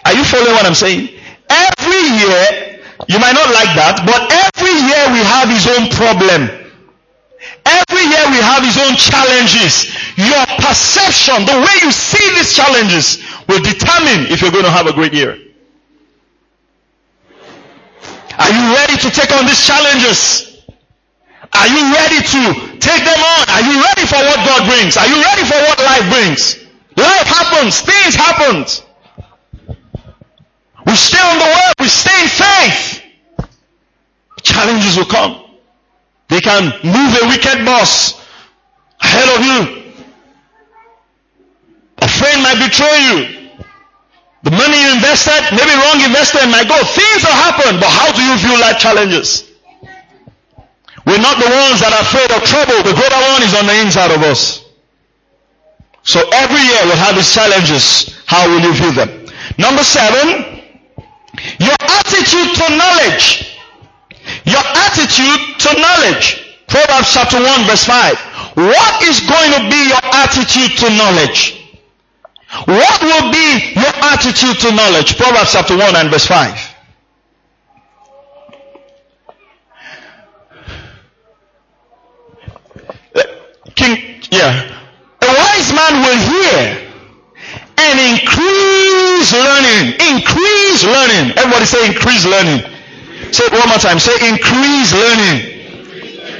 [0.06, 1.10] Are you following what I'm saying?
[1.50, 2.73] Every year,
[3.08, 6.64] you might not like that, but every year we have his own problem.
[7.66, 9.92] Every year we have his own challenges.
[10.16, 14.88] Your perception, the way you see these challenges will determine if you're going to have
[14.88, 15.38] a great year.
[18.40, 20.64] Are you ready to take on these challenges?
[21.54, 22.42] Are you ready to
[22.80, 23.44] take them on?
[23.48, 24.98] Are you ready for what God brings?
[24.98, 26.58] Are you ready for what life brings?
[26.98, 27.82] Life happens.
[27.82, 28.66] Things happen.
[30.86, 31.74] We stay on the word.
[31.80, 32.93] We stay in faith.
[34.64, 35.44] Challenges will come.
[36.30, 38.16] They can move a wicked boss
[39.02, 39.92] ahead of you.
[41.98, 43.60] A friend might betray you.
[44.44, 46.80] The money you invested, maybe wrong investment might go.
[46.80, 49.52] Things will happen, but how do you view life challenges?
[51.06, 52.88] We're not the ones that are afraid of trouble.
[52.88, 54.64] The greater one is on the inside of us.
[56.04, 58.18] So every year we'll have these challenges.
[58.28, 59.28] How will you view them?
[59.58, 60.64] Number seven,
[61.60, 63.53] your attitude to knowledge.
[64.46, 66.44] Your attitude to knowledge.
[66.68, 68.18] Proverbs chapter 1 verse 5.
[68.56, 71.64] What is going to be your attitude to knowledge?
[72.66, 75.18] What will be your attitude to knowledge?
[75.18, 76.74] Proverbs chapter 1 and verse 5.
[83.76, 84.70] King, yeah.
[85.22, 86.84] A wise man will hear
[87.78, 89.94] and increase learning.
[90.14, 91.38] Increase learning.
[91.38, 92.73] Everybody say increase learning.
[93.34, 93.98] Say it one more time.
[93.98, 95.42] Say increase learning.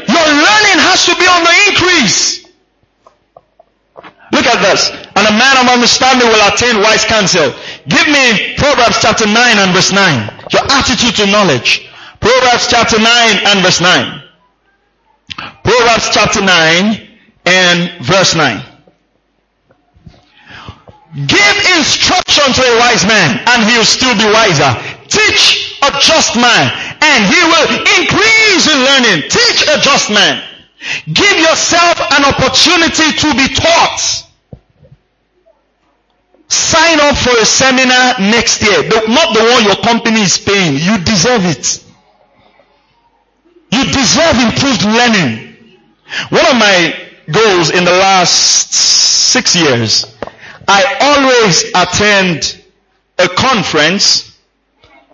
[0.06, 2.46] Your learning has to be on the increase.
[4.30, 4.94] Look at this.
[5.18, 7.50] And a man of understanding will attain wise counsel.
[7.90, 10.46] Give me Proverbs chapter 9 and verse 9.
[10.54, 11.90] Your attitude to knowledge.
[12.22, 13.10] Proverbs chapter 9
[13.42, 14.22] and verse 9.
[15.66, 17.10] Proverbs chapter 9
[17.46, 18.62] and verse 9.
[21.26, 24.78] Give instruction to a wise man and he will still be wiser.
[25.10, 26.66] Teach a just man
[27.02, 27.68] and he will
[28.00, 29.30] increase in learning.
[29.30, 30.44] Teach a just man.
[31.12, 34.24] Give yourself an opportunity to be taught.
[36.48, 38.84] Sign up for a seminar next year.
[39.08, 40.74] not the one your company is paying.
[40.76, 41.84] You deserve it.
[43.72, 45.56] You deserve improved learning.
[46.30, 46.96] One of my
[47.32, 50.06] goals in the last six years,
[50.68, 52.62] I always attend
[53.18, 54.33] a conference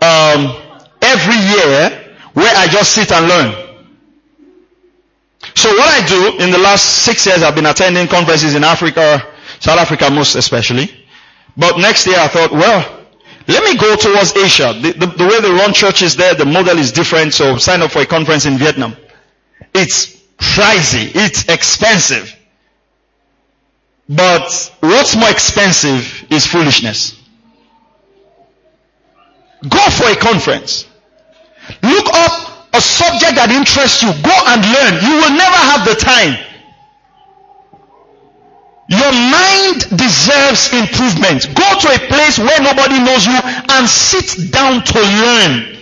[0.02, 0.56] um,
[1.02, 3.70] every year where I just sit and learn.
[5.56, 9.26] So what I do in the last six years, I've been attending conferences in Africa,
[9.60, 10.90] South Africa most especially.
[11.58, 13.00] But next year I thought, well,
[13.48, 14.74] let me go towards Asia.
[14.80, 17.92] The, the, the, way they run churches there, the model is different, so sign up
[17.92, 18.96] for a conference in Vietnam.
[19.74, 21.12] It's pricey.
[21.14, 22.36] It's expensive.
[24.08, 27.19] But what's more expensive is foolishness.
[29.68, 30.86] Go for a conference.
[31.84, 34.10] Look up a subject that interests you.
[34.24, 34.94] Go and learn.
[35.04, 36.38] You will never have the time.
[38.90, 41.46] Your mind deserves improvement.
[41.54, 45.78] Go to a place where nobody knows you and sit down to learn.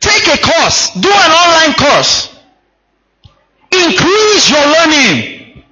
[0.00, 0.90] Take a course.
[0.98, 2.34] Do an online course.
[3.70, 5.62] Increase your learning.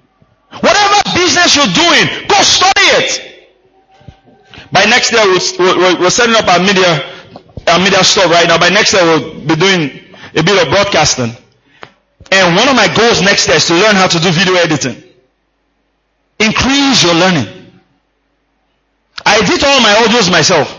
[0.61, 3.30] Whatever business you're doing, go study it.
[4.73, 5.23] By next year,
[5.59, 7.03] we're, we're setting up our media,
[7.67, 8.59] our media store right now.
[8.59, 11.35] By next year, we'll be doing a bit of broadcasting.
[12.33, 15.03] And one of my goals next year is to learn how to do video editing.
[16.39, 17.47] Increase your learning.
[19.27, 20.77] I edit all my audios myself.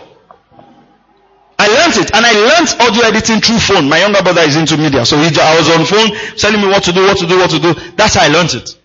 [1.60, 3.88] I learned it, and I learned audio editing through phone.
[3.88, 6.84] My younger brother is into media, so he, I was on phone telling me what
[6.86, 7.74] to do, what to do, what to do.
[7.96, 8.76] That's how I learned it.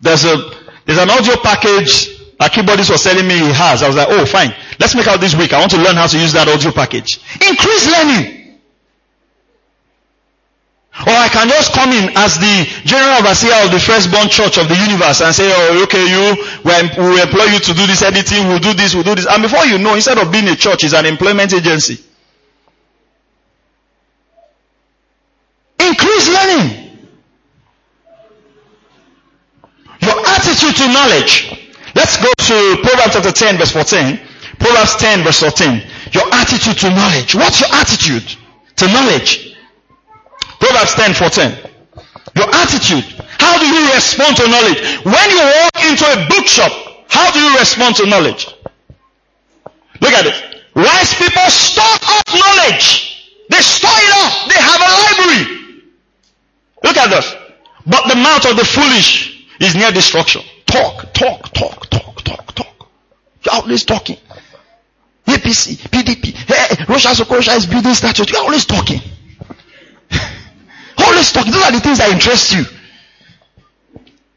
[0.00, 0.36] There's a
[0.86, 3.82] there's an audio package a keyboardist was telling me he has.
[3.82, 4.54] I was like, oh, fine.
[4.78, 5.52] Let's make out this week.
[5.52, 7.18] I want to learn how to use that audio package.
[7.40, 8.36] Increase learning.
[11.04, 14.68] Or I can just come in as the general overseer of the firstborn church of
[14.68, 18.58] the universe and say, oh, okay, you, we employ you to do this editing, we'll
[18.58, 19.26] do this, we'll do this.
[19.26, 22.00] And before you know, instead of being a church, it's an employment agency.
[25.80, 26.98] Increase learning.
[30.00, 31.55] Your attitude to knowledge.
[32.06, 34.20] Let's go to Proverbs chapter 10 verse 14.
[34.60, 35.82] Proverbs 10 verse 14.
[36.12, 37.34] Your attitude to knowledge.
[37.34, 38.22] What's your attitude
[38.76, 39.56] to knowledge?
[40.60, 41.50] Proverbs 10, 14.
[42.36, 43.02] Your attitude.
[43.42, 44.78] How do you respond to knowledge?
[45.02, 46.70] When you walk into a bookshop,
[47.08, 48.54] how do you respond to knowledge?
[50.00, 50.62] Look at it.
[50.76, 53.34] Wise people store up knowledge.
[53.50, 54.48] They store it up.
[54.48, 55.82] They have a library.
[56.84, 57.34] Look at this.
[57.84, 60.42] But the mouth of the foolish is near destruction.
[60.66, 61.85] Talk, talk, talk,
[62.26, 62.88] talk, talk.
[63.44, 64.18] You're always talking.
[65.26, 68.30] APC, PDP, hey, Russia, Russia is building statues.
[68.30, 69.00] You're always talking.
[70.98, 71.46] Always talk.
[71.46, 72.64] Those are the things that interest you.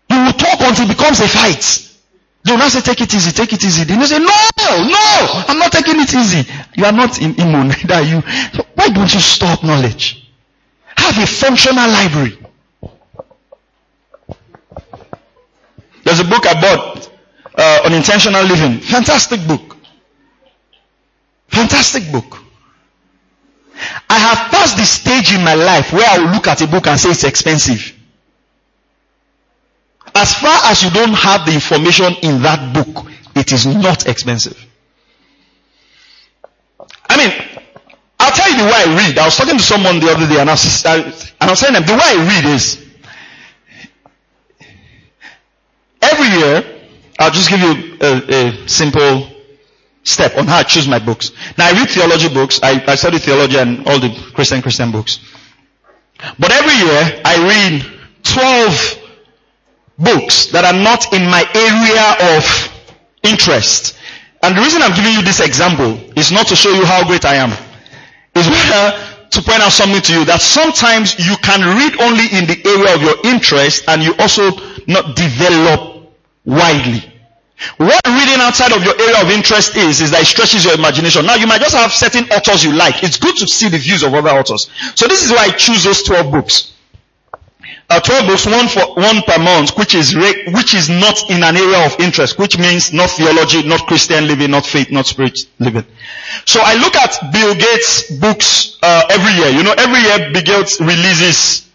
[0.09, 1.85] You will talk until it becomes a fight.
[2.45, 3.83] You will not say, take it easy, take it easy.
[3.83, 6.49] Then you say, no, no, I'm not taking it easy.
[6.75, 8.21] You are not in imo, neither are you.
[8.53, 10.27] So why don't you stop knowledge?
[10.97, 12.37] Have a functional library.
[16.03, 16.98] There's a book I bought
[17.55, 18.79] uh, on intentional living.
[18.79, 19.77] Fantastic book.
[21.49, 22.39] Fantastic book.
[24.09, 26.87] I have passed the stage in my life where I will look at a book
[26.87, 27.95] and say it's expensive.
[30.15, 34.57] As far as you don't have the information in that book, it is not expensive.
[37.09, 37.31] I mean,
[38.19, 39.17] I'll tell you the way I read.
[39.17, 41.59] I was talking to someone the other day and I was, I, and I was
[41.59, 42.85] saying them, the way I read is,
[46.01, 46.78] every year,
[47.19, 49.27] I'll just give you a, a simple
[50.03, 51.31] step on how I choose my books.
[51.57, 52.59] Now I read theology books.
[52.63, 55.19] I, I study theology and all the Christian Christian books.
[56.39, 58.99] But every year I read 12
[59.99, 62.43] books that are not in my area of
[63.23, 63.97] interest.
[64.41, 67.25] And the reason I'm giving you this example is not to show you how great
[67.25, 67.51] I am.
[68.35, 72.47] It's rather to point out something to you that sometimes you can read only in
[72.47, 74.51] the area of your interest and you also
[74.87, 76.09] not develop
[76.45, 77.08] widely.
[77.77, 81.25] What reading outside of your area of interest is, is that it stretches your imagination.
[81.25, 83.03] Now you might just have certain authors you like.
[83.03, 84.69] It's good to see the views of other authors.
[84.95, 86.73] So this is why I choose those 12 books.
[87.89, 91.57] Uh, 12 books, one for, one per month, which is, which is not in an
[91.57, 95.83] area of interest, which means not theology, not Christian living, not faith, not spirit living.
[96.45, 99.49] So I look at Bill Gates books, uh, every year.
[99.49, 101.68] You know, every year Bill Gates releases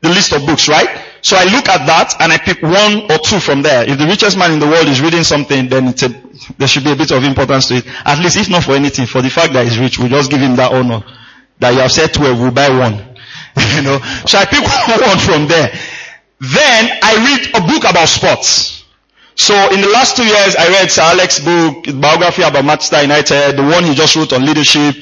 [0.00, 0.88] the list of books, right?
[1.22, 3.88] So I look at that and I pick one or two from there.
[3.88, 6.08] If the richest man in the world is reading something, then a,
[6.56, 7.86] there should be a bit of importance to it.
[8.04, 10.40] At least if not for anything, for the fact that he's rich, we just give
[10.40, 11.02] him that honor.
[11.58, 12.94] That you have said 12, we'll buy one.
[13.74, 13.98] you know.
[14.26, 14.62] So I pick
[15.02, 15.74] one from there.
[16.40, 18.84] Then I read a book about sports.
[19.34, 23.56] So in the last two years, I read Sir Alex's book, biography about Manchester United,
[23.56, 24.94] the one he just wrote on leadership.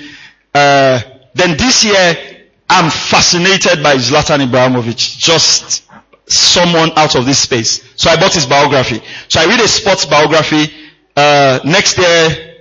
[0.55, 1.01] Uh,
[1.35, 2.36] then this year,
[2.69, 4.97] I'm fascinated by Zlatan Ibrahimovic.
[5.19, 5.85] Just
[6.29, 7.83] someone out of this space.
[7.97, 9.01] So I bought his biography.
[9.29, 10.73] So I read a sports biography.
[11.17, 12.57] Uh, next year,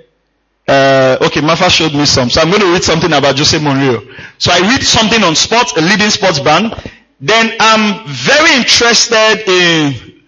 [0.68, 2.30] uh, okay, Mafa showed me some.
[2.30, 4.06] So I'm going to read something about Jose Mourinho.
[4.38, 6.74] So I read something on sports, a leading sports brand.
[7.20, 10.22] Then I'm very interested in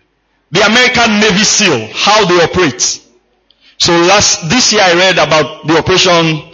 [0.52, 2.82] the American Navy SEAL, how they operate.
[3.80, 6.47] So last, this year I read about the operation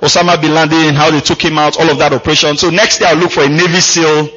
[0.00, 2.56] Osama bin Laden, how they took him out, all of that operation.
[2.56, 4.28] So next day I'll look for a Navy SEAL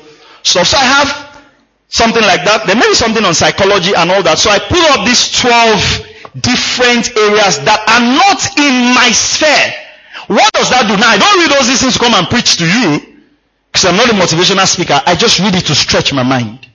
[0.43, 0.67] stuff.
[0.67, 1.41] So I have
[1.89, 2.65] something like that.
[2.65, 4.39] There may be something on psychology and all that.
[4.39, 9.73] So I pull up these 12 different areas that are not in my sphere.
[10.27, 10.95] What does that do?
[10.95, 13.17] Now I don't read those things to come and preach to you
[13.71, 15.01] because I'm not a motivational speaker.
[15.05, 16.67] I just read it to stretch my mind.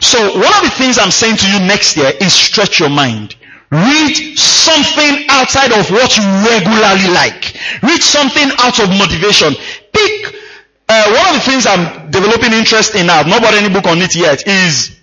[0.00, 3.36] So one of the things I'm saying to you next year is stretch your mind.
[3.70, 7.58] Read something outside of what you regularly like.
[7.82, 9.54] Read something out of motivation.
[9.92, 10.34] Pick
[10.88, 13.86] uh, one of the things I'm developing interest in now, I've not bought any book
[13.86, 14.96] on it yet, is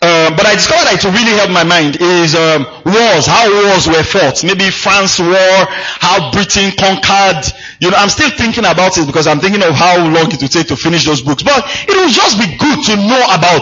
[0.00, 3.84] uh, but I discovered that it really helped my mind is um, wars, how wars
[3.84, 4.40] were fought.
[4.40, 5.52] Maybe France war,
[6.00, 7.44] how Britain conquered.
[7.84, 10.54] You know, I'm still thinking about it because I'm thinking of how long it would
[10.54, 11.44] take to finish those books.
[11.44, 13.60] But it would just be good to know about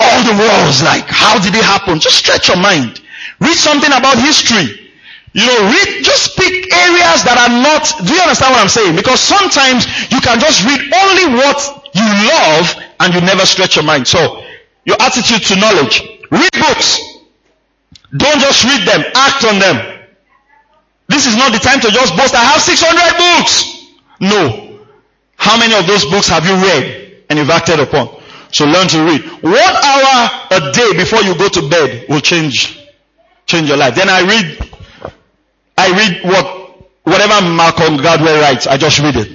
[0.00, 0.80] all the wars.
[0.80, 2.00] Like, how did it happen?
[2.00, 3.04] Just stretch your mind.
[3.40, 4.88] Read something about history.
[5.34, 8.96] You know, read, just pick areas that are not, do you understand what I'm saying?
[8.96, 11.58] Because sometimes you can just read only what
[11.94, 14.08] you love and you never stretch your mind.
[14.08, 14.42] So,
[14.84, 16.02] your attitude to knowledge.
[16.30, 16.98] Read books.
[18.16, 20.00] Don't just read them, act on them.
[21.08, 22.80] This is not the time to just boast, I have 600
[23.16, 23.94] books.
[24.20, 24.80] No.
[25.36, 28.08] How many of those books have you read and you've acted upon?
[28.50, 29.22] So learn to read.
[29.42, 32.87] One hour a day before you go to bed will change
[33.48, 33.94] change your life.
[33.96, 34.70] Then I read,
[35.76, 39.34] I read what, whatever Malcolm Gladwell writes, I just read it.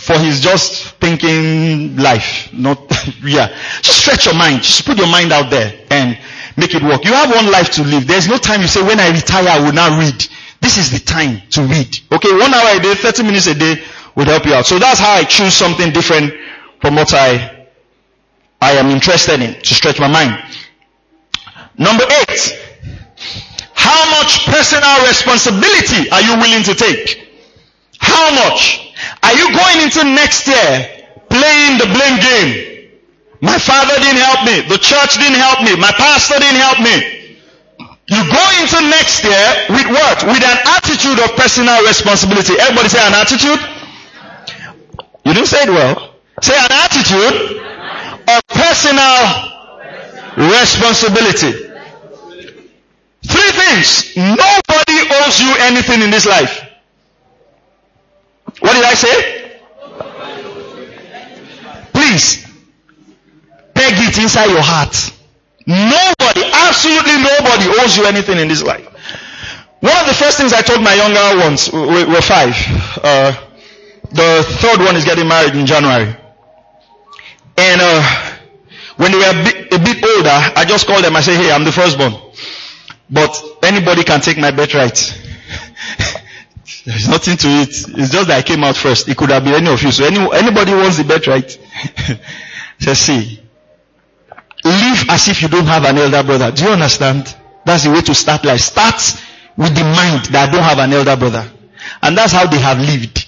[0.00, 2.78] For he's just thinking life, not,
[3.24, 3.48] yeah.
[3.80, 4.62] Just stretch your mind.
[4.62, 6.18] Just put your mind out there and
[6.56, 7.04] make it work.
[7.04, 8.06] You have one life to live.
[8.06, 10.26] There's no time you say, when I retire, I will now read.
[10.60, 11.98] This is the time to read.
[12.12, 13.82] Okay, one hour a day, 30 minutes a day
[14.14, 14.66] would help you out.
[14.66, 16.32] So that's how I choose something different
[16.80, 17.66] from what I,
[18.60, 20.40] I am interested in to stretch my mind.
[21.78, 22.71] Number eight,
[23.82, 27.18] how much personal responsibility are you willing to take?
[27.98, 28.94] How much?
[29.22, 30.70] Are you going into next year
[31.28, 32.90] playing the blame game?
[33.42, 34.62] My father didn't help me.
[34.70, 35.74] The church didn't help me.
[35.74, 37.36] My pastor didn't help me.
[38.06, 40.22] You go into next year with what?
[40.30, 42.54] With an attitude of personal responsibility.
[42.60, 43.58] Everybody say an attitude?
[45.24, 46.14] You didn't say it well.
[46.40, 47.62] Say an attitude
[48.30, 49.18] of personal
[50.38, 51.61] responsibility.
[53.24, 54.16] Three things.
[54.16, 56.62] Nobody owes you anything in this life.
[58.60, 59.58] What did I say?
[61.92, 62.46] Please,
[63.74, 64.94] peg it inside your heart.
[65.66, 68.86] Nobody, absolutely nobody owes you anything in this life.
[69.80, 72.54] One of the first things I told my younger ones we were, five.
[73.02, 73.32] Uh,
[74.10, 76.14] the third one is getting married in January.
[77.56, 78.02] And uh,
[78.96, 81.16] when they were a bit, a bit older, I just called them.
[81.16, 82.14] I said, "Hey, I'm the firstborn."
[83.12, 84.96] But anybody can take my birthright.
[86.86, 87.68] There's nothing to it.
[87.68, 89.06] It's just that I came out first.
[89.08, 89.92] It could have been any of you.
[89.92, 91.58] So any, anybody wants the birthright.
[92.78, 93.38] Just see.
[94.64, 96.50] Live as if you don't have an elder brother.
[96.50, 97.36] Do you understand?
[97.64, 98.60] That's the way to start life.
[98.60, 98.94] Start
[99.56, 101.50] with the mind that I don't have an elder brother.
[102.00, 103.26] And that's how they have lived.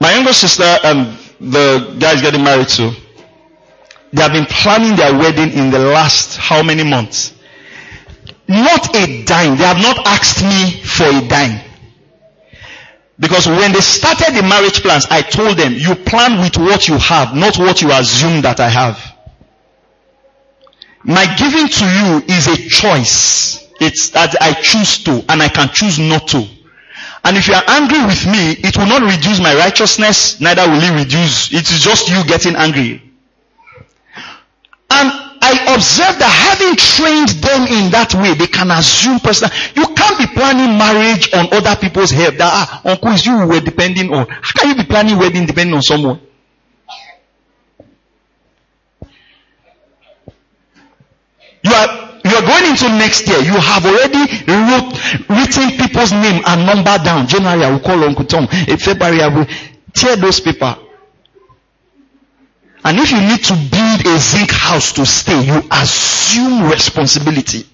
[0.00, 2.92] My younger sister and the guy is getting married to,
[4.12, 7.34] they have been planning their wedding in the last how many months?
[8.48, 9.56] Not a dime.
[9.58, 11.60] They have not asked me for a dime.
[13.18, 16.98] Because when they started the marriage plans, I told them, you plan with what you
[16.98, 19.16] have, not what you assume that I have.
[21.02, 23.66] My giving to you is a choice.
[23.80, 26.46] It's that I choose to and I can choose not to.
[27.24, 30.82] And if you are angry with me, it will not reduce my righteousness, neither will
[30.82, 33.05] it reduce, it is just you getting angry.
[34.90, 35.10] And
[35.42, 39.54] I observed that having trained them in that way, they can assume personal.
[39.74, 42.36] You can't be planning marriage on other people's help.
[42.36, 44.26] That ah, uncle is you were depending on.
[44.26, 46.20] How can you be planning wedding depending on someone?
[51.62, 53.38] You are you are going into next year.
[53.38, 54.94] You have already wrote,
[55.30, 57.26] written people's name and number down.
[57.26, 58.48] January I will call Uncle Tom.
[58.66, 59.46] In February I will
[59.94, 60.76] tear those paper.
[62.86, 67.66] And if you need to build a zinc house to stay, you assume responsibility.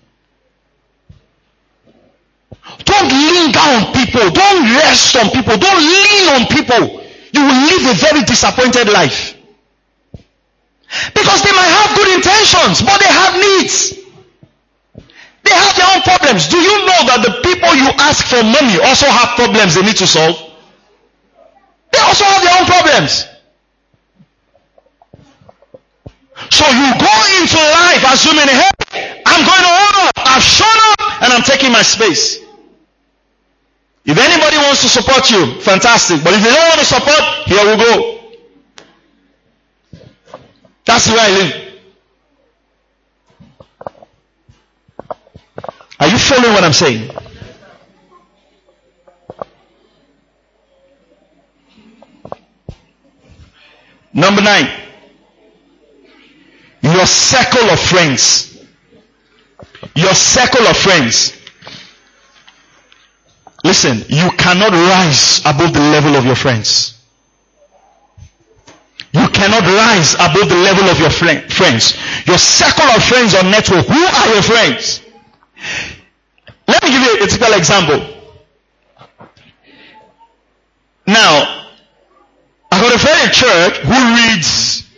[2.89, 4.31] Don't linger on people.
[4.31, 5.59] Don't rest on people.
[5.59, 7.05] Don't lean on people.
[7.29, 9.37] You will live a very disappointed life.
[11.13, 13.93] Because they might have good intentions, but they have needs.
[15.45, 16.49] They have their own problems.
[16.49, 19.97] Do you know that the people you ask for money also have problems they need
[19.97, 20.41] to solve?
[21.93, 23.27] They also have their own problems.
[26.51, 30.13] So you go into life assuming, hey, I'm going to hold up.
[30.17, 32.41] I've shown up and I'm taking my space.
[34.05, 36.25] If anybody wants to support you, fantastic.
[36.25, 38.19] But if they don't want to support, here we go.
[40.85, 41.73] That's where I live.
[46.01, 47.11] Are you following what I'm saying?
[54.13, 54.82] Number nine.
[57.03, 58.65] Your circle of friends.
[59.97, 61.37] Your circle of friends.
[63.65, 66.97] Listen, you cannot rise above the level of your friends.
[69.13, 71.97] You cannot rise above the level of your friends.
[72.25, 73.85] Your circle of friends or network.
[73.87, 75.03] Who are your friends?
[76.69, 77.99] Let me give you a typical example.
[81.09, 81.67] Now,
[82.71, 84.92] I got a friend in church who reads,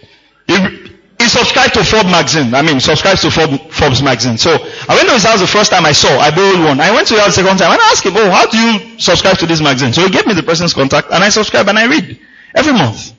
[1.24, 2.54] he, subscribed to Forbes magazine.
[2.54, 4.36] I mean, subscribes to Forbes magazine.
[4.38, 6.08] So I went to his house the first time I saw.
[6.18, 6.80] I borrowed one.
[6.80, 8.58] I went to his house the second time and I asked him, "Oh, how do
[8.58, 11.68] you subscribe to this magazine?" So he gave me the person's contact and I subscribe
[11.68, 12.18] and I read
[12.54, 13.12] every month.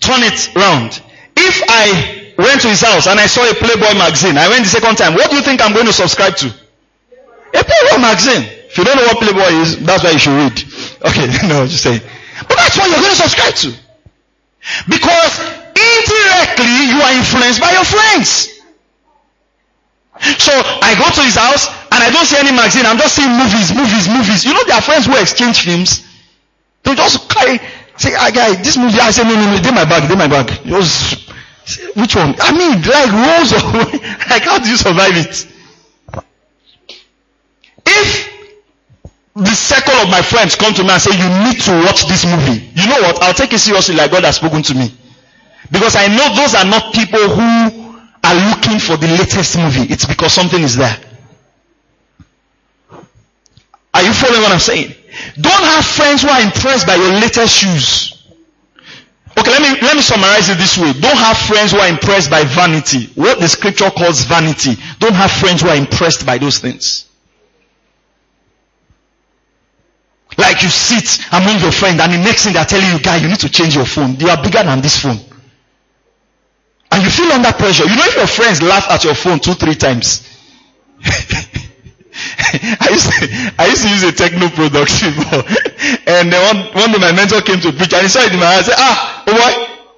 [0.00, 1.02] Turn it round.
[1.36, 4.70] If I went to his house and I saw a Playboy magazine, I went the
[4.70, 5.14] second time.
[5.14, 6.46] What do you think I'm going to subscribe to?
[6.46, 8.44] A Playboy magazine.
[8.70, 10.56] If you don't know what Playboy is, that's why you should read.
[11.04, 12.00] Okay, no, just say.
[12.48, 13.74] But that's what you're going to subscribe to.
[14.88, 18.54] Because indirectly you are influenced by your friends.
[20.38, 22.86] So I go to his house and I don't see any magazine.
[22.86, 24.44] I'm just seeing movies, movies, movies.
[24.44, 26.06] You know there are friends who exchange films.
[26.84, 27.58] They just carry,
[27.96, 29.00] say, ah, guy, this movie.
[29.00, 30.48] I say, no, no, no, they my bag, they my bag.
[30.64, 31.30] Just,
[31.96, 32.34] which one?
[32.38, 33.64] I mean, like rolls of,
[34.30, 35.48] like how do you survive it?
[37.86, 38.34] If
[39.34, 42.24] the circle of my friends come to me and say, you need to watch this
[42.24, 42.70] movie.
[42.74, 43.22] You know what?
[43.22, 44.94] I'll take it seriously like God has spoken to me.
[45.70, 47.94] Because I know those are not people who
[48.24, 49.92] are looking for the latest movie.
[49.92, 50.96] It's because something is there.
[53.94, 54.94] Are you following what I'm saying?
[55.40, 58.10] Don't have friends who are impressed by your latest shoes.
[59.36, 60.92] Okay, let me, let me summarize it this way.
[60.92, 63.06] Don't have friends who are impressed by vanity.
[63.14, 64.76] What the scripture calls vanity.
[64.98, 67.08] Don't have friends who are impressed by those things.
[70.36, 73.28] Like you sit among your friends and the next thing they're telling you, guy, you
[73.28, 74.16] need to change your phone.
[74.16, 75.18] You are bigger than this phone.
[76.94, 77.82] And you feel under pressure.
[77.84, 80.22] You know if your friends laugh at your phone two, three times.
[81.04, 85.42] I used, to, I used to use a Tecno product before.
[86.06, 88.46] And one, one day my mentor came to preach and he saw it in my
[88.46, 88.70] eyes.
[88.70, 89.52] I said, ah, oh boy,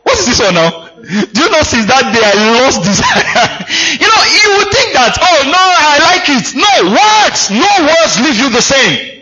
[0.08, 0.88] what is this one now?
[1.04, 3.60] Do you know since that day I lost desire?
[4.00, 6.56] you know, you would think that, oh no, I like it.
[6.56, 9.20] No, words, no words leave you the same.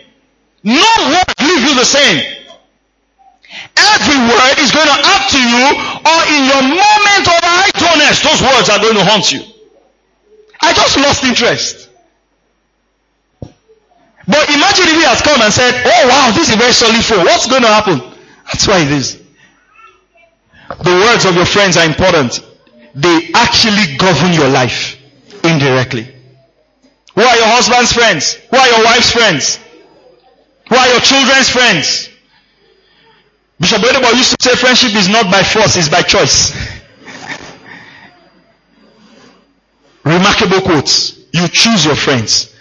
[0.63, 2.44] No words leave you the same.
[3.77, 5.65] Every word is going to add to you
[6.05, 9.43] or in your moment of idleness, those words are going to haunt you.
[10.61, 11.89] I just lost interest.
[14.27, 17.25] But imagine if he has come and said, oh wow, this is very solid phone.
[17.25, 18.01] What's going to happen?
[18.45, 19.21] That's why it is.
[20.69, 22.39] The words of your friends are important.
[22.95, 24.97] They actually govern your life
[25.43, 26.11] indirectly.
[27.13, 28.33] Who are your husband's friends?
[28.33, 29.59] Who are your wife's friends?
[30.69, 32.09] Who are your children's friends?
[33.59, 36.51] Bishop Oyedepo used to say friendship is not by force, it's by choice.
[40.03, 41.17] Remarkable quotes.
[41.33, 42.53] You choose your friends.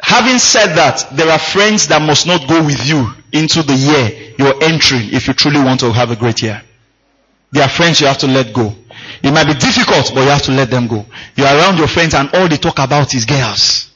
[0.00, 4.34] Having said that, there are friends that must not go with you into the year
[4.38, 6.62] you're entering if you truly want to have a great year.
[7.52, 8.74] There are friends you have to let go.
[9.22, 11.04] It might be difficult, but you have to let them go.
[11.36, 13.90] You're around your friends and all they talk about is girls.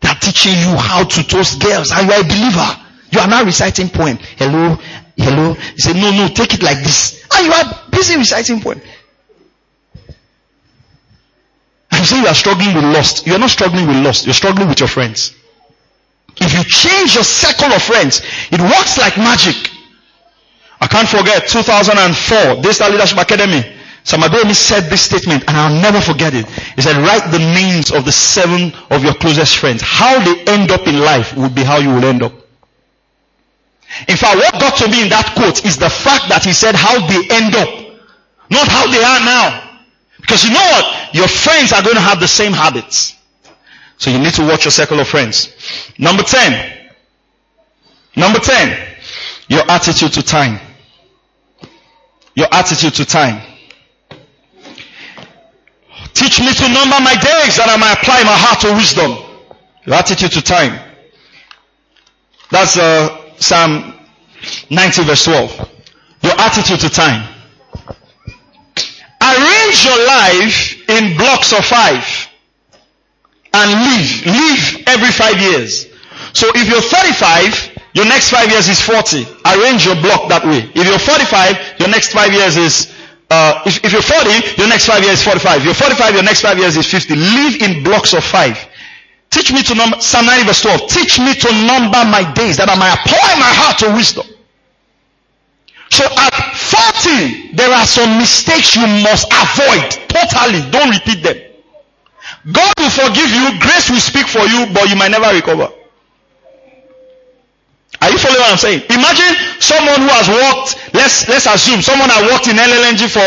[0.00, 2.80] They are teaching you how to toast girls and you are a believer.
[3.10, 4.18] You are now reciting poem.
[4.36, 4.78] Hello,
[5.16, 5.50] hello.
[5.54, 7.24] You say, no, no, take it like this.
[7.34, 8.80] And you are busy reciting poem.
[11.90, 13.26] I'm saying you are struggling with lust.
[13.26, 14.26] You are not struggling with lust.
[14.26, 15.34] You're struggling with your friends.
[16.40, 19.70] If you change your circle of friends, it works like magic.
[20.80, 23.64] I can't forget 2004, Daystar Leadership Academy.
[24.02, 26.46] Sam Adeyemi said this statement and I'll never forget it.
[26.76, 29.80] He said, write the names of the seven of your closest friends.
[29.82, 32.32] How they end up in life will be how you will end up.
[34.08, 36.74] In fact, what got to me in that quote is the fact that he said
[36.74, 37.68] how they end up,
[38.50, 39.70] not how they are now.
[40.20, 41.14] Because you know what?
[41.14, 43.14] Your friends are going to have the same habits.
[43.98, 45.54] So you need to watch your circle of friends.
[45.98, 46.88] Number 10.
[48.16, 48.76] Number 10.
[49.48, 50.58] Your attitude to time.
[52.34, 53.40] Your attitude to time.
[56.14, 59.16] Teach me to number my days that I might apply my heart to wisdom.
[59.84, 60.80] Your attitude to time.
[62.50, 63.94] That's uh, Psalm
[64.70, 65.70] 90 verse 12.
[66.22, 67.28] Your attitude to time.
[69.20, 72.28] Arrange your life in blocks of five
[73.54, 75.86] and live, live every five years.
[76.34, 79.24] So if you're 35, your next five years is 40.
[79.46, 80.68] Arrange your block that way.
[80.74, 82.92] If you're 45, your next five years is,
[83.30, 85.58] uh, if, if you're 40, your next five years is 45.
[85.60, 87.14] If you're 45, your next five years is 50.
[87.14, 88.58] Live in blocks of five.
[89.34, 90.86] Teach me to number, Psalm 90 verse 12.
[90.86, 94.30] Teach me to number my days that I might apply my heart to wisdom.
[95.90, 100.62] So at 40, there are some mistakes you must avoid totally.
[100.70, 101.34] Don't repeat them.
[102.46, 105.66] God will forgive you, grace will speak for you, but you might never recover.
[107.98, 108.86] Are you following what I'm saying?
[108.86, 113.26] Imagine someone who has worked, let's, let's assume someone has worked in NLNG for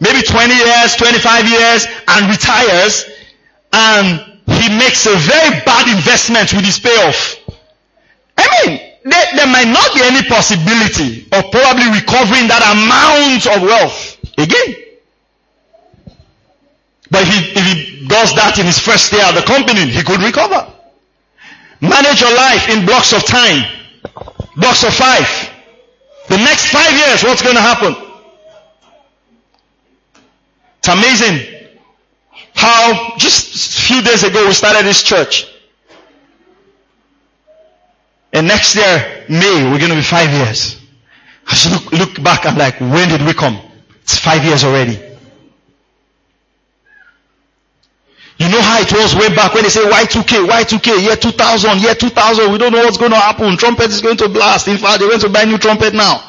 [0.00, 3.04] maybe 20 years, 25 years, and retires,
[3.72, 7.38] and he makes a very bad investment with his payoff.
[8.36, 13.62] I mean, there, there might not be any possibility of probably recovering that amount of
[13.62, 14.76] wealth again.
[17.10, 20.02] But if he, if he does that in his first day at the company, he
[20.02, 20.66] could recover.
[21.80, 23.66] Manage your life in blocks of time.
[24.56, 25.50] Blocks of five.
[26.28, 27.94] The next five years, what's going to happen?
[30.78, 31.51] It's amazing
[32.54, 35.48] how just a few days ago we started this church.
[38.32, 40.80] And next year, May, we're going to be five years.
[41.46, 43.58] I just look, look back, I'm like, when did we come?
[44.02, 45.00] It's five years already.
[48.38, 51.94] You know how it was way back when they say Y2K, Y2K, year 2000, year
[51.94, 53.56] 2000, we don't know what's going to happen.
[53.56, 54.66] Trumpet is going to blast.
[54.66, 56.28] In fact, they're going to buy new trumpet now.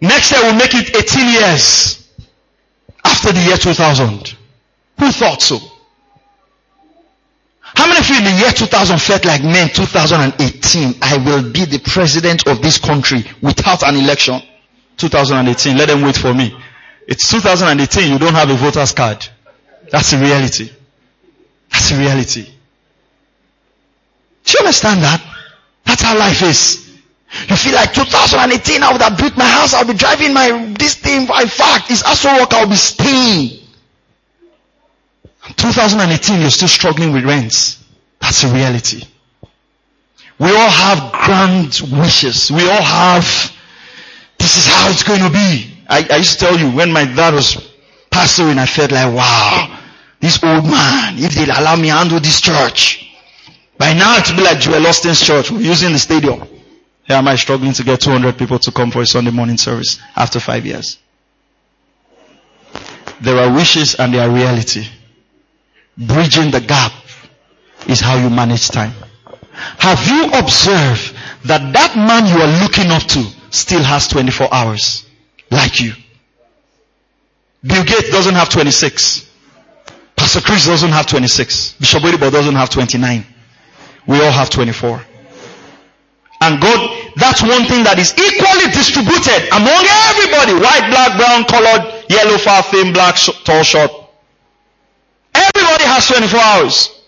[0.00, 1.99] Next year we'll make it 18 years
[3.04, 4.36] after the year 2000.
[4.98, 5.58] Who thought so?
[7.62, 11.64] How many of you in the year 2000 felt like, man, 2018, I will be
[11.64, 14.40] the president of this country without an election?
[14.96, 16.54] 2018, let them wait for me.
[17.06, 19.26] It's 2018, you don't have a voter's card.
[19.90, 20.70] That's the reality.
[21.70, 22.44] That's the reality.
[24.44, 25.22] Do you understand that?
[25.84, 26.89] That's how life is.
[27.48, 30.96] You feel like 2018, I would have built my house, I'll be driving my, this
[30.96, 33.60] thing, in fact, it's also work, I'll be staying.
[35.56, 37.82] 2018, you're still struggling with rents.
[38.20, 39.04] That's a reality.
[40.38, 42.50] We all have grand wishes.
[42.50, 43.24] We all have,
[44.38, 45.72] this is how it's going to be.
[45.88, 47.70] I, I used to tell you when my dad was
[48.10, 49.78] pastoring, I felt like, wow,
[50.20, 53.06] this old man, if they'll allow me to handle this church.
[53.78, 55.50] By now it will be like Joel Osteen's church.
[55.50, 56.46] We're using the stadium.
[57.10, 59.98] Here am I struggling to get 200 people to come for a Sunday morning service
[60.14, 60.96] after five years.
[63.20, 64.86] There are wishes and there are reality.
[65.98, 66.92] Bridging the gap
[67.88, 68.92] is how you manage time.
[69.80, 71.12] Have you observed
[71.46, 75.04] that that man you are looking up to still has 24 hours?
[75.50, 75.94] Like you.
[77.64, 79.28] Bill Gates doesn't have 26.
[80.14, 81.72] Pastor Chris doesn't have 26.
[81.72, 83.26] Bishop Oyedepo doesn't have 29.
[84.06, 85.06] We all have 24.
[86.40, 90.56] And God, that's one thing that is equally distributed among everybody.
[90.56, 93.92] White, black, brown, colored, yellow, far, thin, black, tall, short.
[95.34, 97.00] Everybody has 24 hours.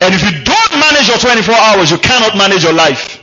[0.00, 3.22] And if you don't manage your 24 hours, you cannot manage your life.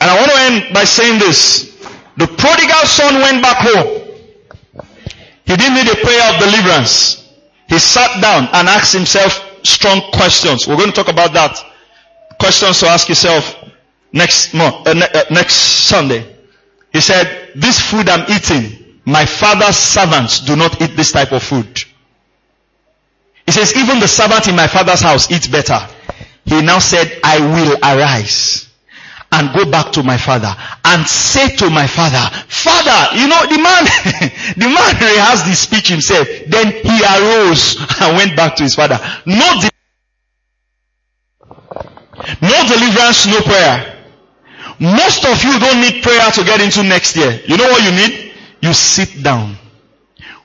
[0.00, 1.78] And I want to end by saying this.
[2.16, 4.02] The prodigal son went back home.
[5.46, 7.30] He didn't need a prayer of deliverance.
[7.68, 10.66] He sat down and asked himself strong questions.
[10.68, 11.58] We're going to talk about that.
[12.38, 13.56] Questions to ask yourself
[14.12, 16.24] next month, uh, ne- uh, next Sunday.
[16.92, 21.42] He said, this food I'm eating, my father's servants do not eat this type of
[21.42, 21.82] food.
[23.46, 25.78] He says, even the servant in my father's house eats better.
[26.44, 28.63] He now said, I will arise
[29.34, 30.54] and go back to my father
[30.84, 33.84] and say to my father, Father, you know, the man,
[34.56, 36.26] the man rehearsed the speech himself.
[36.46, 38.98] Then he arose and went back to his father.
[39.26, 39.70] No, de-
[42.40, 43.90] no deliverance, no prayer.
[44.78, 47.40] Most of you don't need prayer to get into next year.
[47.46, 48.34] You know what you need?
[48.60, 49.56] You sit down.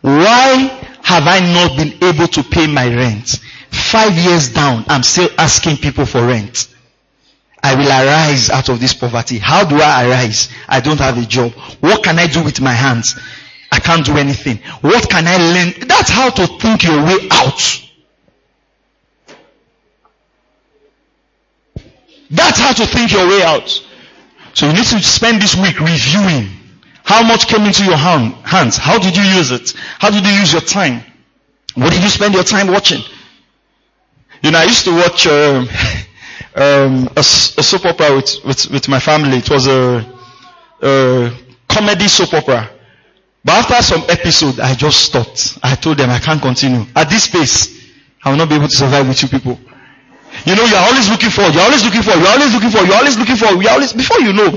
[0.02, 0.68] Why
[1.04, 3.40] have I not been able to pay my rent?
[3.70, 6.74] Five years down, I'm still asking people for rent.
[7.62, 9.38] I will arise out of this poverty.
[9.38, 10.50] How do I arise?
[10.68, 11.52] I don't have a job.
[11.82, 13.20] What can I do with my hands?
[13.72, 14.58] I can't do anything.
[14.82, 15.88] What can I learn?
[15.88, 17.86] That's how to think your way out.
[22.32, 23.70] That's how to think your way out.
[24.54, 26.50] So you need to spend this week reviewing
[27.04, 28.78] how much came into your hand, hands.
[28.78, 29.74] How did you use it?
[30.00, 31.04] How did you use your time?
[31.76, 33.02] What did you spend your time watching?
[34.44, 35.68] You know, I used to watch um,
[36.60, 39.38] um, a, a, soap opera with, with, with, my family.
[39.38, 40.06] It was a,
[40.82, 41.32] a
[41.70, 42.70] comedy soap opera.
[43.46, 45.58] But after some episode, I just stopped.
[45.64, 46.86] I told them I can't continue.
[46.96, 47.80] At this pace,
[48.24, 49.58] I will not be able to survive with you people.
[50.46, 52.96] You know, you're always looking for, you're always looking for, you're always looking for, you're
[52.98, 54.52] always looking for, you're always, before you know,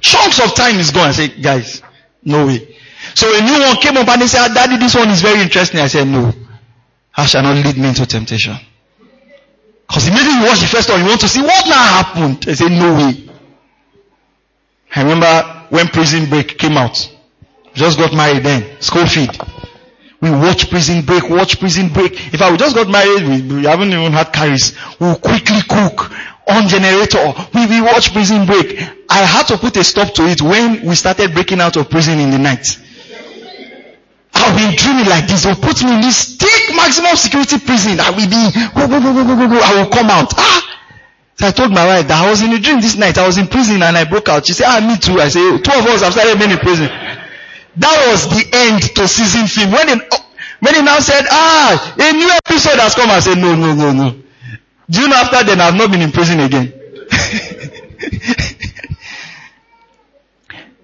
[0.00, 1.08] chunks of time is gone.
[1.08, 1.82] I say, guys,
[2.22, 2.76] no way.
[3.14, 5.40] So a new one came up and they said, ah, daddy, this one is very
[5.42, 5.80] interesting.
[5.80, 6.32] I said, no.
[7.16, 8.56] I shall not lead me into temptation.
[9.90, 12.44] Because immediately you watch the first one, you want to see what now happened.
[12.46, 13.28] I said, no way.
[14.94, 17.10] I remember when Prison Break came out.
[17.74, 18.80] Just got married then.
[18.80, 19.36] School feed.
[20.20, 22.32] We watch Prison Break, watch Prison Break.
[22.32, 24.78] If I we just got married, we, we haven't even had carries.
[25.00, 26.12] We'll quickly cook
[26.46, 27.32] on generator.
[27.52, 28.78] We, we watch Prison Break.
[29.08, 32.20] I had to put a stop to it when we started breaking out of prison
[32.20, 32.78] in the night.
[34.40, 35.44] I've been dreaming like this.
[35.44, 38.00] They'll put me in this thick maximum security prison.
[38.00, 38.42] I will be,
[38.74, 40.32] I will come out.
[40.36, 40.70] Ah!
[41.40, 43.16] So I told my wife that I was in a dream this night.
[43.16, 44.46] I was in prison and I broke out.
[44.46, 45.20] She said, ah, me too.
[45.20, 46.84] I said, two of us have started being in prison.
[47.80, 49.72] That was the end to season film.
[49.72, 49.94] When he,
[50.60, 53.92] when he now said, ah, a new episode has come, I said, no, no, no,
[53.92, 54.20] no.
[54.90, 56.72] Do you know after then I've not been in prison again?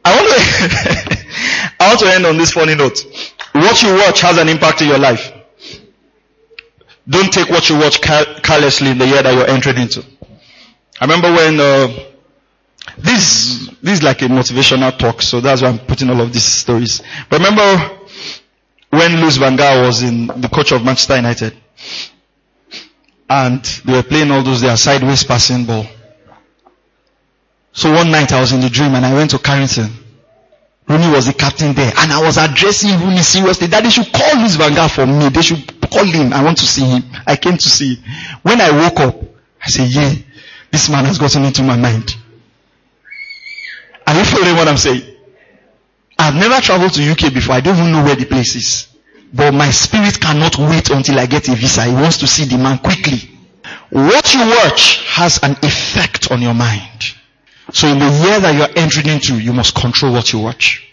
[0.07, 0.40] I want to,
[1.80, 3.04] I want to end on this funny note.
[3.57, 5.32] What you watch has an impact in your life.
[7.09, 10.04] Don't take what you watch carelessly in the year that you're entering into.
[11.00, 11.88] I remember when, uh,
[12.98, 16.44] this, this is like a motivational talk, so that's why I'm putting all of these
[16.44, 17.02] stories.
[17.30, 17.98] But remember
[18.90, 21.57] when Louis Van Gaal was in the coach of Manchester United?
[23.30, 25.86] And they were playing all those their sideways passing ball.
[27.72, 29.90] So one night I was in the dream and I went to Carrington.
[30.89, 34.39] Rooney was the captain there and I was addressing Rooney seriously that they should call
[34.39, 35.28] Louis Van Gaal for me.
[35.30, 36.32] They should call him.
[36.32, 37.03] I want to see him.
[37.26, 38.05] I came to see him.
[38.43, 39.20] When I woke up,
[39.64, 40.14] I said, yeah,
[40.70, 42.14] this man has gotten into my mind.
[44.07, 45.03] Are you following what I'm saying?
[46.18, 47.57] I've never traveled to UK before.
[47.57, 48.89] I don't even know where the place is.
[49.34, 51.84] But my spirit cannot wait until I get a visa.
[51.84, 53.18] He wants to see the man quickly.
[53.91, 57.14] What you watch has an effect on your mind.
[57.73, 60.87] So in the year that you're entering into, you must control what you watch.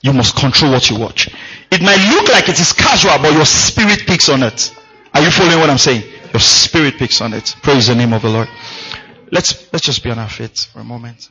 [0.00, 1.28] You must control what you watch.
[1.70, 4.74] It might look like it is casual, but your spirit picks on it.
[5.14, 6.02] Are you following what I'm saying?
[6.32, 7.54] Your spirit picks on it.
[7.62, 8.48] Praise the name of the Lord.
[9.30, 11.30] Let's, let's just be on our feet for a moment.